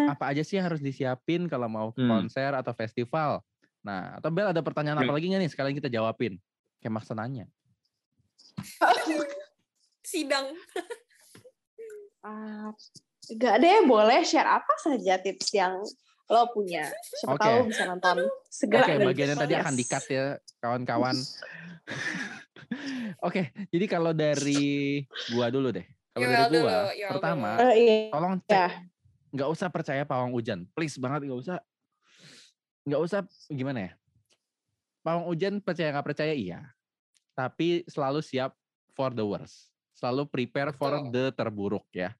[0.09, 2.07] Apa aja sih yang harus disiapin kalau mau Hmm.
[2.09, 3.43] konser atau festival?
[3.79, 5.15] Nah, atau Bel ada pertanyaan apa Hmm.
[5.15, 5.49] lagi nggak nih?
[5.49, 6.39] Sekalian kita jawabin.
[6.79, 7.43] Kayak maksa nanya.
[10.09, 10.57] Sidang.
[12.25, 12.73] Ah,
[13.29, 15.77] Gak deh, boleh share apa saja tips yang
[16.25, 16.89] lo punya.
[17.21, 17.45] Siapa Oke.
[17.45, 18.17] tahu bisa nonton
[18.49, 18.89] segera.
[18.89, 19.05] Oke, nih.
[19.05, 20.25] bagian yang tadi akan dikat ya,
[20.57, 21.13] kawan-kawan.
[23.25, 25.85] Oke, jadi kalau dari gua dulu deh.
[26.09, 27.97] Kalau dari dulu, gua, Yowel pertama, Eh, iya.
[28.09, 28.49] tolong Ya.
[28.49, 28.71] cek
[29.29, 31.61] nggak usah percaya pawang hujan please banget nggak usah
[32.81, 33.91] nggak usah gimana ya
[35.05, 36.73] pawang hujan percaya nggak percaya iya
[37.37, 38.57] tapi selalu siap
[38.97, 41.11] for the worst selalu prepare for Betul.
[41.11, 42.15] the terburuk ya.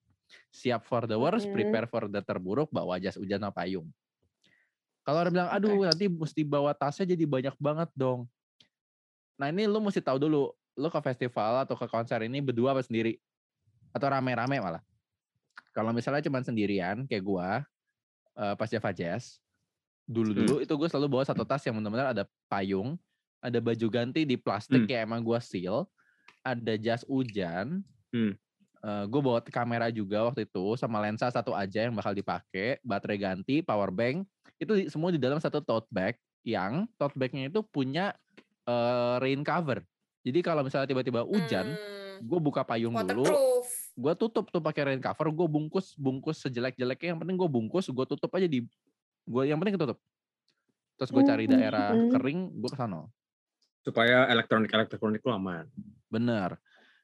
[0.52, 1.56] Siap for the worst Mhm.
[1.56, 3.88] prepare for the terburuk bawa jas hujan atau payung.
[5.08, 8.28] Kalau orang bilang aduh nanti mesti bawa tasnya jadi banyak banget dong.
[9.40, 12.84] Nah ini lu mesti tahu dulu lu ke festival atau ke konser ini berdua apa
[12.84, 13.16] sendiri?
[13.96, 14.84] Atau rame-rame malah?
[15.72, 17.64] Kalau misalnya cuma sendirian kayak gua
[18.36, 19.40] eh, pas Java Jazz
[20.04, 22.98] dulu-dulu itu gue selalu bawa satu tas yang benar-benar ada payung,
[23.46, 24.90] ada baju ganti di plastik Hmm.
[24.90, 25.86] kayak emang gua seal,
[26.44, 28.34] ada jas hujan, Hmm.
[28.82, 33.60] gue bawa kamera juga waktu itu sama lensa satu aja yang bakal dipakai, baterai ganti,
[33.60, 34.24] power bank,
[34.56, 36.16] itu di- semua di dalam satu tote bag
[36.48, 38.16] yang tote bagnya itu punya
[38.70, 39.84] eh, rain cover.
[40.24, 43.28] Jadi kalau misalnya tiba-tiba hujan, Hmm, gue buka payung dulu,
[44.00, 48.06] gue tutup tuh pakai rain cover gue bungkus bungkus sejelek-jeleknya yang penting gue bungkus gue
[48.08, 48.64] tutup aja di
[49.28, 50.00] gue yang penting ketutup
[50.96, 52.12] terus gue cari daerah hmm.
[52.16, 53.04] kering gue ke sana
[53.84, 55.68] supaya elektronik elektronik lu aman
[56.10, 56.58] bener.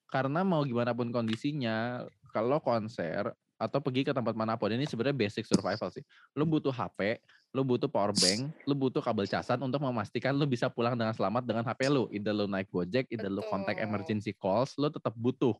[0.10, 5.16] Karena mau gimana pun kondisinya kalau konser atau pergi ke tempat mana pun ini sebenarnya
[5.16, 6.04] basic survival sih.
[6.36, 7.24] Lu butuh HP
[7.56, 11.48] lu butuh power bank lu butuh kabel casan untuk memastikan lu bisa pulang dengan selamat
[11.48, 12.12] dengan HP lu.
[12.12, 13.88] Either lu naik gojek either lu contact Betul.
[13.88, 15.56] emergency calls lu tetap butuh.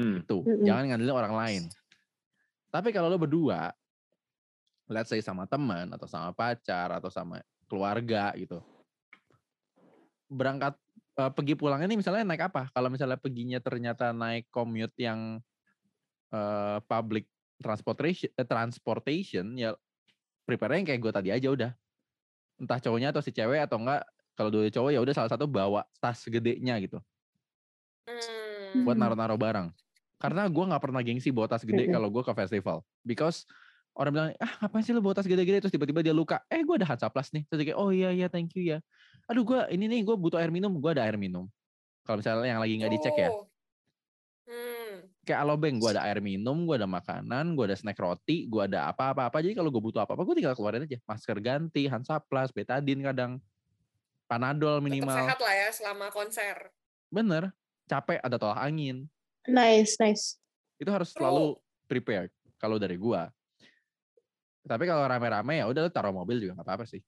[0.00, 0.24] Hmm.
[0.24, 1.62] itu jangan ngandelin orang lain.
[2.72, 3.68] Tapi kalau lo berdua
[4.88, 8.64] let's say sama teman atau sama pacar atau sama keluarga gitu
[10.30, 10.74] berangkat
[11.20, 15.38] eh, pergi pulangnya nih misalnya naik apa kalau misalnya perginya ternyata naik commute yang
[16.32, 17.28] eh, public
[17.60, 19.76] transportation eh, transportation ya
[20.48, 21.70] prepare yang kayak gue tadi aja udah
[22.60, 25.84] entah cowoknya atau si cewek atau enggak kalau dua cowok ya udah salah satu bawa
[26.00, 26.98] tas gedenya gitu
[28.10, 28.86] Hmm.
[28.86, 29.02] buat Hmm.
[29.02, 29.68] naruh-naruh barang.
[30.20, 31.94] Karena gue nggak pernah gengsi bawa tas gede Mm-mm.
[31.96, 32.84] kalau gue ke festival.
[33.00, 33.48] Because
[33.96, 36.44] orang bilang, ah ngapain sih lu bawa tas gede-gede terus tiba-tiba dia luka.
[36.52, 37.48] Eh gue ada Hansaplas nih.
[37.48, 38.78] Terus dia kayak, oh iya iya thank you ya.
[39.30, 41.46] Aduh gue ini nih gue butuh air minum, gue ada air minum.
[42.02, 43.46] Kalau misalnya yang lagi nggak dicek ya, Oh.
[44.50, 45.06] Hmm.
[45.22, 48.90] kayak alobeng gue ada air minum, gue ada makanan, gue ada snack roti, gue ada
[48.90, 49.38] apa-apa-apa.
[49.38, 50.98] Jadi kalau gue butuh apa-apa, gue tinggal keluarin aja.
[51.06, 53.38] Masker ganti, Hansaplas, betadine kadang,
[54.26, 55.18] Panadol Tetap minimal.
[55.22, 56.74] sehat lah ya selama konser.
[57.06, 57.54] Bener,
[57.86, 59.06] capek ada tolak angin.
[59.46, 60.38] Nice, nice.
[60.80, 63.28] itu harus selalu prepared kalau dari gua.
[64.64, 67.04] Tapi kalau rame-rame ya udah taruh mobil juga nggak apa-apa sih.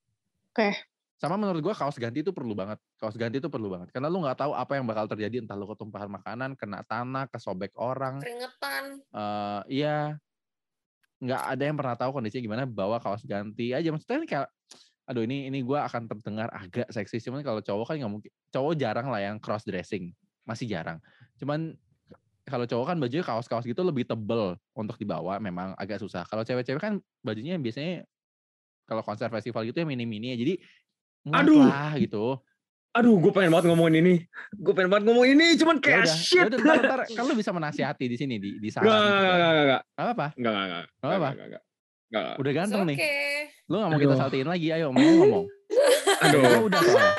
[0.53, 0.92] Oke.
[1.23, 2.83] Sama menurut gua kaos ganti itu perlu banget.
[2.99, 5.71] Kaos ganti itu perlu banget karena lu nggak tahu apa yang bakal terjadi entah lu
[5.71, 8.19] ketumpahan makanan, kena tanah, kesobek orang.
[8.19, 8.99] Keringetan.
[9.15, 10.19] eh iya.
[11.23, 13.95] Nggak ada yang pernah tahu kondisinya gimana bawa kaos ganti aja.
[13.95, 14.51] Maksudnya ini kayak
[15.07, 18.75] aduh ini ini gua akan terdengar agak seksi cuman kalau cowok kan nggak mungkin cowok
[18.75, 20.11] jarang lah yang cross dressing
[20.43, 20.99] masih jarang.
[21.39, 21.79] Cuman
[22.43, 26.27] kalau cowok kan bajunya kaos-kaos gitu lebih tebel untuk dibawa memang agak susah.
[26.27, 28.03] Kalau cewek-cewek kan bajunya biasanya
[28.91, 30.37] kalau konser festival gitu ya mini-mini ya.
[30.43, 30.55] Jadi
[31.23, 31.63] muat Aduh.
[31.63, 32.27] lah gitu.
[32.93, 34.15] Aduh, gue pengen banget ngomongin ini.
[34.53, 36.37] Gue pengen banget ngomongin ini, cuman Ya kayak udah, shit.
[36.37, 38.85] ya udah ntar, ntar kan lu bisa menasihati di sini di di saran.
[38.85, 39.09] Enggak, gitu.
[39.09, 40.27] enggak, enggak, enggak, enggak, Gak apa-apa.
[40.37, 41.29] enggak, enggak, enggak, Gak apa-apa.
[41.33, 41.63] enggak, enggak,
[42.13, 42.35] enggak.
[42.37, 42.97] Udah ganteng nih.
[43.01, 43.37] okay.
[43.71, 44.21] Lu gak mau kita Aduh.
[44.21, 45.47] saltiin lagi, ayo mau ngomong.
[46.23, 46.41] Dari Aduh.
[46.45, 47.13] gua udah soalnya.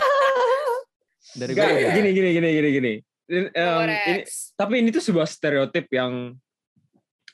[1.33, 1.93] Dari gue Enggak, udah.
[1.97, 2.93] gini, gini, gini, gini, gini.
[3.33, 4.15] Mau ini,
[4.53, 6.37] tapi ini tuh sebuah stereotip yang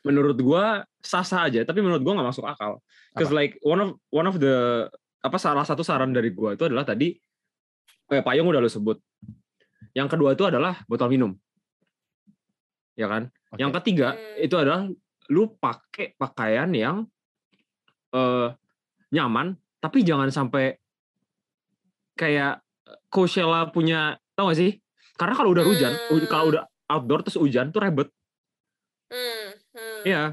[0.07, 2.79] menurut gua sah-sah aja, tapi menurut gua nggak masuk akal.
[3.19, 4.87] Cause like one of one of the
[5.19, 7.11] apa salah satu saran dari gua itu adalah tadi
[8.09, 8.97] eh, payung udah lo sebut.
[9.93, 11.31] Yang kedua itu adalah botol minum.
[12.97, 13.29] Ya kan?
[13.53, 13.59] Oke.
[13.61, 14.45] Yang ketiga Hmm.
[14.45, 14.81] itu adalah
[15.29, 17.05] lu pakai pakaian yang
[18.09, 18.49] eh
[19.13, 20.77] nyaman, tapi jangan sampai
[22.17, 22.61] kayak
[23.09, 24.71] Coachella punya tau gak sih?
[25.13, 26.25] Karena kalau udah hujan, Hmm.
[26.25, 28.09] kalau udah outdoor terus hujan tuh ribet.
[29.09, 30.01] Hmm, hmm.
[30.05, 30.23] Iya.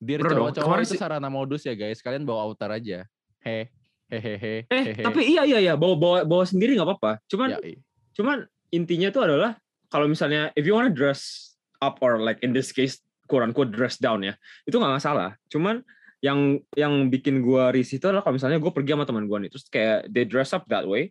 [0.00, 2.00] Cowok-cowok itu sarana modus ya guys.
[2.00, 3.04] Kalian bawa outer aja.
[3.44, 3.68] He,
[4.10, 4.66] hehehe.
[4.66, 5.02] Eh, hehe.
[5.02, 7.12] tapi iya iya iya, bawa bawa bawa sendiri nggak apa-apa.
[7.26, 7.78] Cuman Ya, i-
[8.12, 9.56] cuman intinya tuh adalah
[9.88, 13.96] kalau misalnya if you wanna dress up or like in this case quote unquote dress
[13.96, 14.34] down ya,
[14.66, 15.38] itu nggak masalah.
[15.46, 15.80] Cuman
[16.20, 19.48] yang yang bikin gua risih itu adalah kalau misalnya gue pergi sama teman gua nih,
[19.48, 21.08] terus kayak they dress up that way,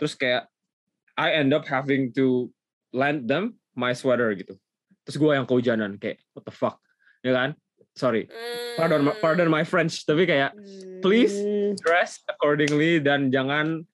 [0.00, 0.50] terus kayak
[1.14, 2.50] I end up having to
[2.90, 4.58] lend them my sweater gitu.
[5.06, 6.82] Terus gua yang kehujanan kayak what the fuck,
[7.22, 7.54] ya kan?
[7.92, 8.24] Sorry,
[8.74, 10.56] pardon pardon my French, tapi kayak
[11.04, 11.36] Please.
[11.80, 13.86] Dress accordingly dan jangan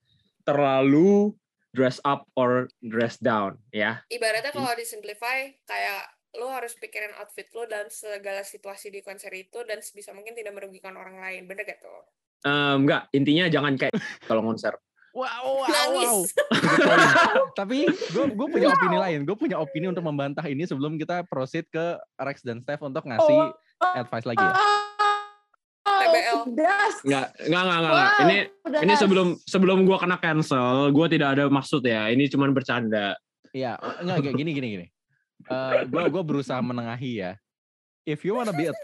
[0.49, 1.37] terlalu
[1.76, 4.01] dress up or dress down ya.
[4.09, 6.03] Ibaratnya kalau disimplify kayak
[6.37, 10.57] lo harus pikirin outfit lo dan segala situasi di konser itu dan sebisa mungkin tidak
[10.57, 11.45] merugikan orang lain.
[11.49, 12.05] Bener gak tuh?
[12.47, 13.95] Em, enggak, intinya jangan kayak
[14.29, 14.76] kalau konser.
[15.16, 15.66] Wow, wow, wow.
[15.66, 16.31] Nangis.
[17.59, 19.20] Tapi gue gue punya opini lain.
[19.26, 23.57] Gue punya opini untuk membantah ini sebelum kita proceed ke Rex dan Steph untuk ngasih
[23.99, 24.55] advice lagi ya.
[26.09, 27.92] Enggak, enggak, enggak, enggak.
[27.92, 32.09] Wow, Ini udah ini sebelum sebelum gua kena cancel, gua tidak ada maksud ya.
[32.11, 33.16] Ini cuman bercanda.
[33.52, 34.86] Iya, enggak kayak gini gini gini.
[35.48, 37.32] Eh gue gue berusaha menengahi ya.
[38.02, 38.74] If you wanna be a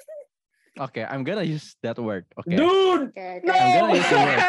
[0.75, 2.27] Oke, I'm gonna use that word.
[2.35, 2.51] Oke.
[2.51, 3.47] Dude, Oke, oke.
[3.47, 3.53] no.
[3.55, 4.43] I'm gonna use the word.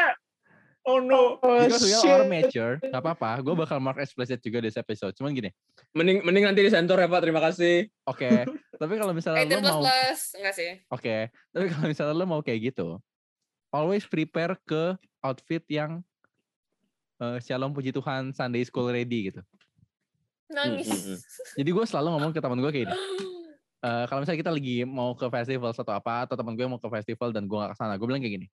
[0.85, 1.41] Oh no.
[1.41, 3.41] Oh, Because we are mature, gak apa-apa.
[3.41, 5.13] Gue bakal mark explicit juga di episode.
[5.17, 5.49] Cuman gini,
[5.97, 7.21] Mending mending nanti disensor ya, Pak.
[7.25, 7.89] Terima kasih.
[8.05, 8.29] oke.
[8.81, 10.19] tapi kalau misalnya 18 lo plus mau, plus.
[10.37, 10.71] Enggak sih.
[10.91, 11.15] oke.
[11.31, 12.87] Tapi kalau misalnya lo mau kayak gitu,
[13.73, 16.05] always prepare ke outfit yang
[17.15, 19.41] eh Shalom puji Tuhan Sunday School ready gitu.
[20.51, 20.87] Nangis.
[20.91, 21.17] Hmm.
[21.57, 22.95] Jadi gue selalu ngomong ke teman gue kayak gini.
[23.87, 26.89] eh, kalau misalnya kita lagi mau ke festival atau apa, atau teman gue mau ke
[26.91, 28.47] festival dan gue gak ke sana, gue bilang kayak gini.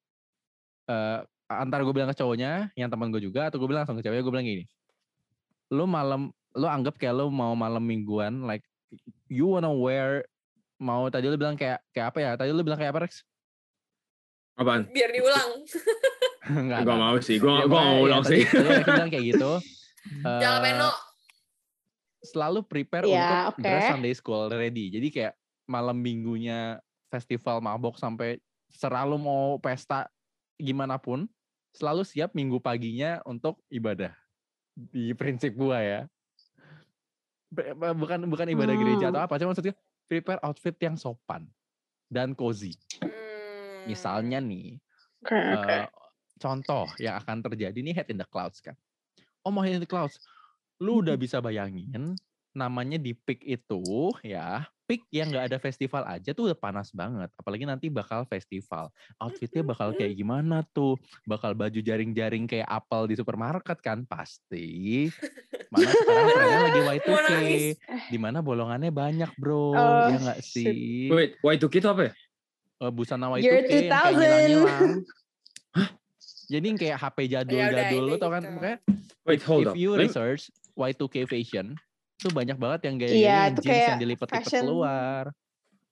[0.83, 1.23] eh
[1.59, 4.23] antara gue bilang ke cowoknya, yang teman gue juga, atau gue bilang langsung ke ceweknya,
[4.23, 4.65] gue bilang gini.
[5.69, 8.65] Lu malam, lu anggap kayak lu mau malam mingguan, like
[9.27, 10.25] you wanna wear,
[10.77, 12.31] mau tadi lu bilang kayak kayak apa ya?
[12.35, 13.25] Tadi lu bilang kayak apa Rex?
[14.53, 14.85] Apaan?
[14.93, 15.51] Biar diulang.
[16.61, 17.37] Enggak, Gua mau sih.
[17.39, 18.43] Gua Ya, gua pokoknya mau ya, ulang tadi- sih.
[18.45, 19.53] Tadi Rex bilang kayak gitu.
[20.43, 20.91] Jangan Eh, peno.
[22.23, 23.63] selalu prepare Ya, untuk oke.
[23.63, 24.87] dress Sunday school ready.
[24.89, 25.35] Jadi kayak
[25.65, 26.79] malam minggunya
[27.09, 28.39] festival mabok sampai
[28.71, 30.07] selalu mau pesta
[30.55, 31.27] gimana pun,
[31.73, 34.13] selalu siap minggu paginya untuk ibadah.
[34.73, 36.01] Di prinsip gua ya.
[37.53, 39.13] Bukan bukan ibadah gereja Hmm.
[39.13, 39.77] atau apa, cuma maksudnya
[40.09, 41.45] prepare outfit yang sopan
[42.09, 42.73] dan cozy.
[43.05, 43.85] Hmm.
[43.85, 44.81] Misalnya nih,
[45.21, 45.69] Oke, oke.
[45.69, 45.89] eh,
[46.41, 48.73] contoh yang akan terjadi nih head in the clouds kan.
[49.45, 50.17] Oh mau head in the clouds,
[50.81, 52.17] lu udah bisa bayangin
[52.53, 57.31] namanya di peak itu ya peak yang nggak ada festival aja tuh udah panas banget
[57.33, 63.15] apalagi nanti bakal festival outfitnya bakal kayak gimana tuh bakal baju jaring-jaring kayak apel di
[63.15, 65.07] supermarket kan pasti
[65.69, 67.65] mana sekarang trennya lagi Mau Y2K nangis.
[68.07, 70.75] di mana bolongannya banyak bro Oh, ya nggak shit.
[70.75, 72.13] sih Wait, Y2K itu apa ya?
[72.83, 75.07] Eh, busana Year Y2K yang kayak 2000.
[76.53, 78.59] Jadi kayak HP Ya jadul-jadul lu tau kan gitu.
[79.25, 79.77] Wait, hold if up.
[79.79, 81.79] you Lem- research Y2K fashion
[82.23, 85.25] tuh banyak banget yang gaya Iya, yang itu jeans kayak yang dilipet-lipet fashion keluar.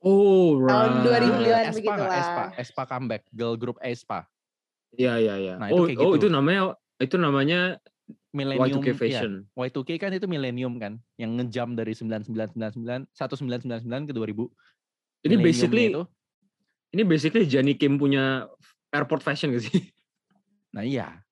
[0.01, 0.71] Oh, right.
[0.73, 1.99] Tahun 2000-an Espa begitulah.
[1.99, 2.21] nggak?
[2.23, 4.25] Espa, Espa comeback, girl group Espa,
[4.97, 5.55] Iya, iya, iya.
[5.59, 6.27] Nah, itu oh, kayak oh, gitu.
[6.27, 6.63] itu namanya
[6.99, 7.61] itu namanya
[8.35, 8.95] millennium Y2K iya.
[8.99, 9.33] fashion.
[9.55, 15.27] Y2K kan itu millennium kan, yang ngejam dari 9999 1999 ke 2000.
[15.31, 16.03] Ini basically itu,
[16.97, 18.49] ini basically Jenny Kim punya
[18.91, 19.91] airport fashion gak sih?
[20.75, 21.23] nah iya.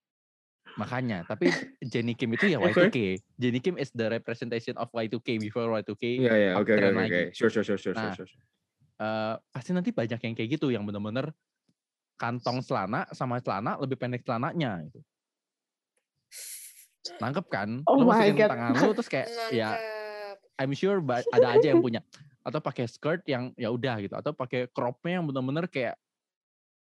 [0.79, 1.51] Makanya, tapi
[1.83, 2.87] Jenny Kim itu ya Oke.
[2.87, 2.99] Y2K.
[3.35, 6.05] Jenny Kim is the representation of Y2K before Y2K.
[6.23, 6.99] Iya, iya, oke, oke, oke.
[7.03, 7.23] lagi.
[7.35, 8.43] Sure, sure, sure, sure, Nah, sure, sure.
[9.03, 11.35] eh, pasti nanti banyak yang kayak gitu yang bener-bener
[12.19, 15.03] kantong celana sama celana lebih pendek celananya gitu.
[17.19, 17.83] Nangkep kan?
[17.87, 18.51] Oh lu my masukin God.
[18.55, 19.71] tangan lu terus kayak ya.
[20.59, 20.99] I'm sure
[21.31, 22.03] ada aja yang punya
[22.43, 25.95] atau pakai skirt yang ya udah gitu atau pakai cropnya yang bener-bener kayak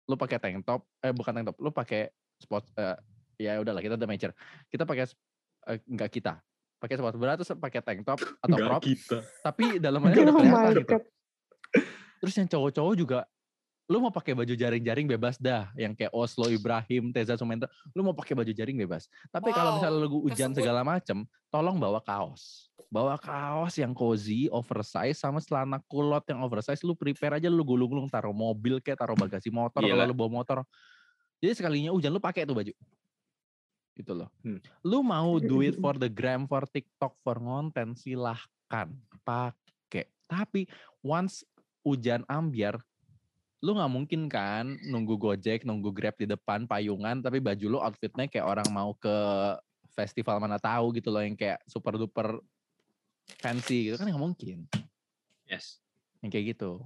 [0.05, 2.93] lu pakai tank top eh bukan tank top lu pakai sport eh,
[3.35, 4.33] ya udahlah kita udah mature.
[4.67, 5.05] Kita pakai
[5.87, 6.33] enggak kita.
[6.77, 9.17] Pakai sepatu bra terus pakai tank top atau Nggak crop kita.
[9.39, 10.95] tapi dalamnya udah Oh kelihatan gitu.
[12.19, 13.19] Terus yang cowok-cowok juga
[13.91, 15.67] lu mau pakai baju jaring-jaring bebas dah.
[15.75, 19.07] Yang kayak Oslo Ibrahim Teza Sumenta lu mau pakai baju jaring bebas.
[19.27, 20.59] Tapi kalau Wow, misalnya lu hujan tersebut.
[20.59, 21.17] segala macem
[21.47, 22.71] tolong bawa kaos.
[22.87, 28.07] Bawa kaos yang cozy oversize sama celana kulot yang oversize lu prepare aja lu gulung-gulung
[28.07, 30.07] taruh mobil kayak taruh bagasi motor kalau Gila.
[30.07, 30.63] lu bawa motor.
[31.43, 32.71] Jadi sekalinya hujan lu pakai tuh baju
[33.93, 34.29] itu loh.
[34.41, 34.59] Hmm.
[34.81, 38.89] lu mau do it for the gram for TikTok for konten silahkan
[39.21, 40.65] pakai tapi
[41.05, 41.45] once
[41.85, 42.81] hujan ambiar
[43.63, 48.27] lu nggak mungkin kan nunggu gojek nunggu grab di depan payungan tapi baju lu outfitnya
[48.27, 49.15] kayak orang mau ke
[49.93, 52.43] festival mana tahu gitu loh yang kayak super duper
[53.39, 54.67] fancy gitu kan nggak mungkin.
[55.47, 55.79] Yes.
[56.23, 56.79] yang kayak gitu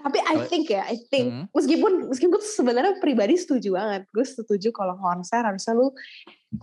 [0.00, 1.44] Tapi I think ya, I think Hmm.
[1.52, 4.08] meskipun meskipun gue sebenarnya pribadi setuju banget.
[4.10, 5.92] Gue setuju kalau konser harusnya lu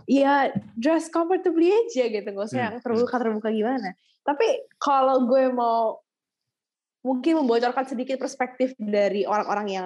[0.10, 3.94] ya dress comfortably aja gitu, gak usah Hmm, yang terbuka-terbuka gimana.
[4.26, 4.46] Tapi
[4.82, 6.02] kalau gue mau
[7.00, 9.86] mungkin membocorkan sedikit perspektif dari orang-orang yang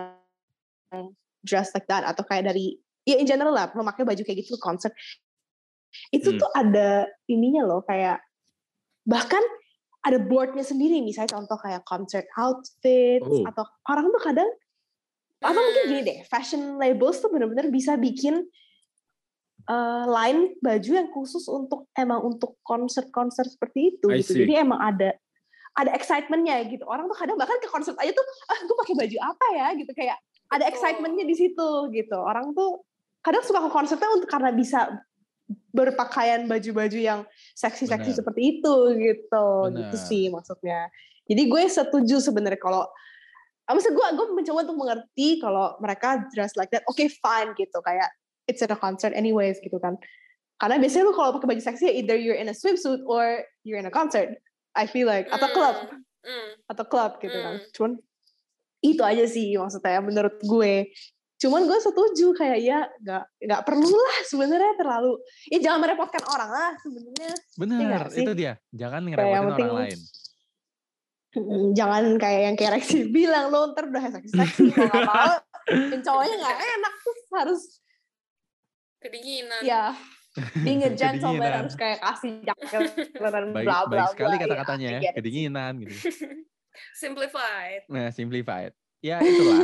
[1.45, 4.89] dress like that atau kayak dari ya in general lah memakai baju kayak gitu konser.
[6.09, 6.39] Itu Hmm.
[6.41, 8.17] tuh ada ininya loh kayak
[9.05, 9.43] bahkan
[10.03, 13.47] ada boardnya sendiri misalnya contoh kayak concert outfits Oh.
[13.47, 14.49] atau orang tuh kadang
[15.39, 18.43] atau mungkin gini deh fashion labels tuh bener-bener bisa bikin
[19.63, 24.31] eh, line baju yang khusus untuk emang untuk konser-konser seperti itu I gitu.
[24.35, 24.39] see.
[24.43, 25.15] jadi emang ada
[25.73, 26.85] ada excitementnya gitu.
[26.85, 29.67] Orang tuh kadang bahkan ke konser aja tuh ah gue pakai baju apa ya?
[29.73, 29.89] gitu.
[29.97, 30.21] Kayak
[30.53, 32.13] ada excitementnya di situ gitu.
[32.13, 32.85] Orang tuh
[33.25, 34.85] kadang suka ke konsernya untuk karena bisa
[35.73, 37.19] berpakaian baju-baju yang
[37.57, 40.05] seksi-seksi seperti itu gitu gitu Benar.
[40.07, 40.87] sih maksudnya
[41.25, 42.85] jadi gue setuju sebenarnya kalau
[43.65, 47.81] ah, maksud gue gue mencoba untuk mengerti kalau mereka dress like that oke fine gitu
[47.81, 48.07] kayak
[48.45, 49.97] it's at a concert anyways gitu kan
[50.61, 53.89] karena biasanya lu kalau pakai baju seksi either you're in a swimsuit or you're in
[53.89, 54.37] a concert
[54.77, 55.75] I feel like atau club
[56.23, 56.49] Hmm, hmm.
[56.71, 57.55] atau club gitu kan.
[57.59, 57.69] Hmm.
[57.75, 57.91] Cuman
[58.83, 60.73] itu aja sih maksudnya menurut gue.
[61.43, 65.19] Cuman gue setuju kayak ya nggak nggak perlu lah sebenarnya terlalu
[65.51, 67.33] ya jangan merepotkan orang lah sebenarnya.
[67.59, 68.23] bener nggak sih?
[68.23, 68.53] itu dia.
[68.71, 69.99] Jangan ngerepotin orang penting- lain.
[71.75, 75.35] Jangan kayak yang kayak Rexy bilang lo ntar udah seksi-seksi mau nggak mau
[75.91, 77.61] dan cowoknya nggak enak tuh harus
[79.03, 79.61] kedinginan.
[79.67, 79.91] Ya
[80.63, 84.41] being a gentleman harus kayak kasih jaket dan baik, bla bla baik sekali bla.
[84.47, 85.11] kata-katanya I ya sih.
[85.13, 85.95] kedinginan gitu.
[87.03, 87.81] Simplified.
[87.91, 88.73] Nah simplified.
[89.03, 89.59] Ya itulah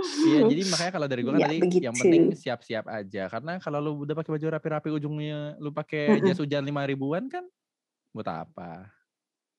[0.00, 1.84] Iya, jadi makanya kalau dari gue kan Ya, tadi begitu.
[1.84, 3.22] yang penting siap-siap aja.
[3.28, 7.44] Karena kalau lu udah pakai baju rapi-rapi ujungnya lu pakai jas hujan lima ribuan kan
[8.12, 8.88] buat apa?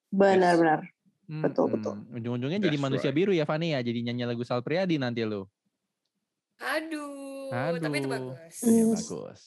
[0.10, 0.90] Benar-benar.
[1.30, 1.74] Betul, Mm-mm.
[1.78, 1.96] betul.
[2.18, 3.18] Ujung-ujungnya jadi manusia right.
[3.22, 5.46] biru ya Fani ya, jadi nyanyi lagu Sal Priadi nanti lu.
[6.60, 8.36] aduh, tapi itu Aduh.
[8.36, 9.40] bagus Ya, bagus.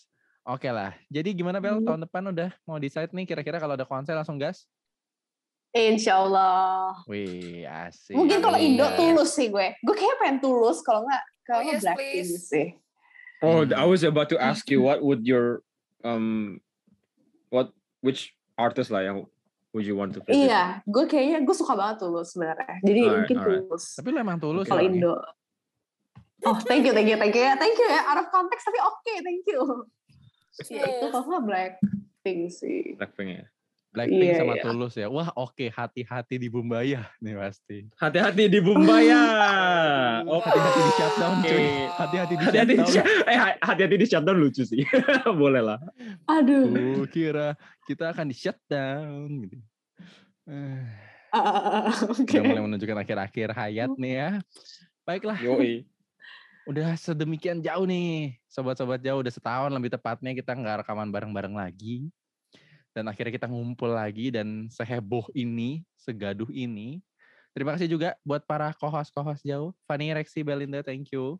[0.42, 0.96] Oke lah.
[1.12, 1.76] Jadi gimana Bel?
[1.78, 1.86] Hmm.
[1.86, 4.64] Tahun depan udah mau decide nih kira-kira kalau ada konser langsung gas?
[5.72, 7.00] Insya Allah.
[7.08, 8.12] Wih, asik.
[8.12, 8.96] Mungkin kalau Indo Amin.
[8.96, 9.72] tulus sih gue.
[9.80, 12.66] Gue kayaknya pengen tulus kalau nggak kalau Oh, yes, Blackpink sih.
[13.42, 13.74] Oh, Hmm.
[13.74, 15.64] I was about to ask you what would your
[16.06, 16.60] um
[17.50, 17.72] what
[18.04, 19.26] which artist lah yang
[19.72, 20.46] would you want to visit?
[20.46, 22.78] Iya, gue kayaknya gue suka banget tulus sebenarnya.
[22.84, 23.60] Jadi Alright, mungkin alright.
[23.66, 23.84] tulus.
[23.96, 25.00] Tapi lu emang tulus Kalau orangnya.
[25.08, 25.14] Indo.
[26.42, 28.02] Oh, thank you, thank you, thank you ya, thank you ya.
[28.06, 29.62] Out of context tapi oke, thank you.
[30.68, 32.92] Ya itu kalau nggak Blackpink sih.
[33.00, 33.44] Blackpink ya.
[33.92, 34.62] Blackpink Iya, sama iya.
[34.64, 35.06] Tulus ya.
[35.06, 37.92] Wah, oke, hati-hati di Bumbaya nih pasti.
[37.94, 39.20] Hati-hati di Bumbaya.
[40.24, 41.52] Oh, Hati-hati di shutdown, cuy.
[41.52, 41.66] Oke.
[41.92, 42.92] Hati-hati di Hati-hati shutdown.
[43.04, 44.80] shut- eh hati-hati di shutdown lucu sih.
[45.44, 45.78] Boleh lah.
[46.26, 46.72] Aduh.
[46.98, 47.52] Ku kira
[47.84, 49.58] kita akan di shutdown gitu.
[50.48, 50.82] Eh,
[51.32, 52.28] Ah, Oke.
[52.28, 54.30] Udah mulai menunjukkan akhir-akhir hayat nih ya.
[55.02, 55.88] Baiklah, Yoi.
[56.64, 58.36] udah sedemikian jauh nih.
[58.46, 62.12] Sobat-sobat jauh, udah setahun lebih tepatnya kita nggak rekaman bareng-bareng lagi.
[62.92, 67.00] Dan akhirnya kita ngumpul lagi dan seheboh ini, segaduh ini.
[67.52, 69.72] Terima kasih juga buat para kohos-kohos jauh.
[69.84, 71.36] Fanny, Rexy, Belinda, thank you.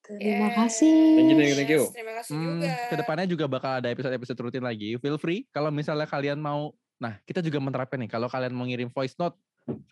[0.00, 0.54] Terima Yes.
[0.54, 0.94] kasih.
[1.16, 1.82] Thank you, thank you, thank you.
[1.90, 2.68] Terima kasih Hmm, juga.
[2.86, 4.94] ke depannya juga bakal ada episode-episode rutin lagi.
[4.98, 6.70] Feel free kalau misalnya kalian mau.
[6.96, 9.34] Nah, kita juga menerapkan nih kalau kalian mau ngirim voice note,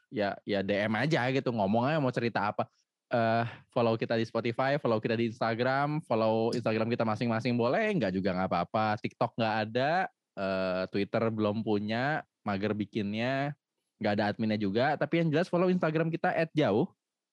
[0.08, 2.68] ya ya DM aja gitu, ngomong aja mau cerita apa.
[3.08, 8.12] Eh, follow kita di Spotify, follow kita di Instagram, follow Instagram kita masing-masing boleh, nggak
[8.12, 8.96] juga nggak apa-apa.
[8.98, 10.06] TikTok nggak ada,
[10.36, 13.56] eh, Twitter belum punya, mager bikinnya,
[14.02, 14.98] nggak ada adminnya juga.
[14.98, 16.90] Tapi yang jelas follow Instagram kita @jauh.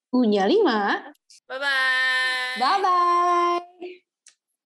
[0.10, 1.14] Punya lima.
[1.46, 2.58] Bye-bye.
[2.58, 4.09] Bye bye.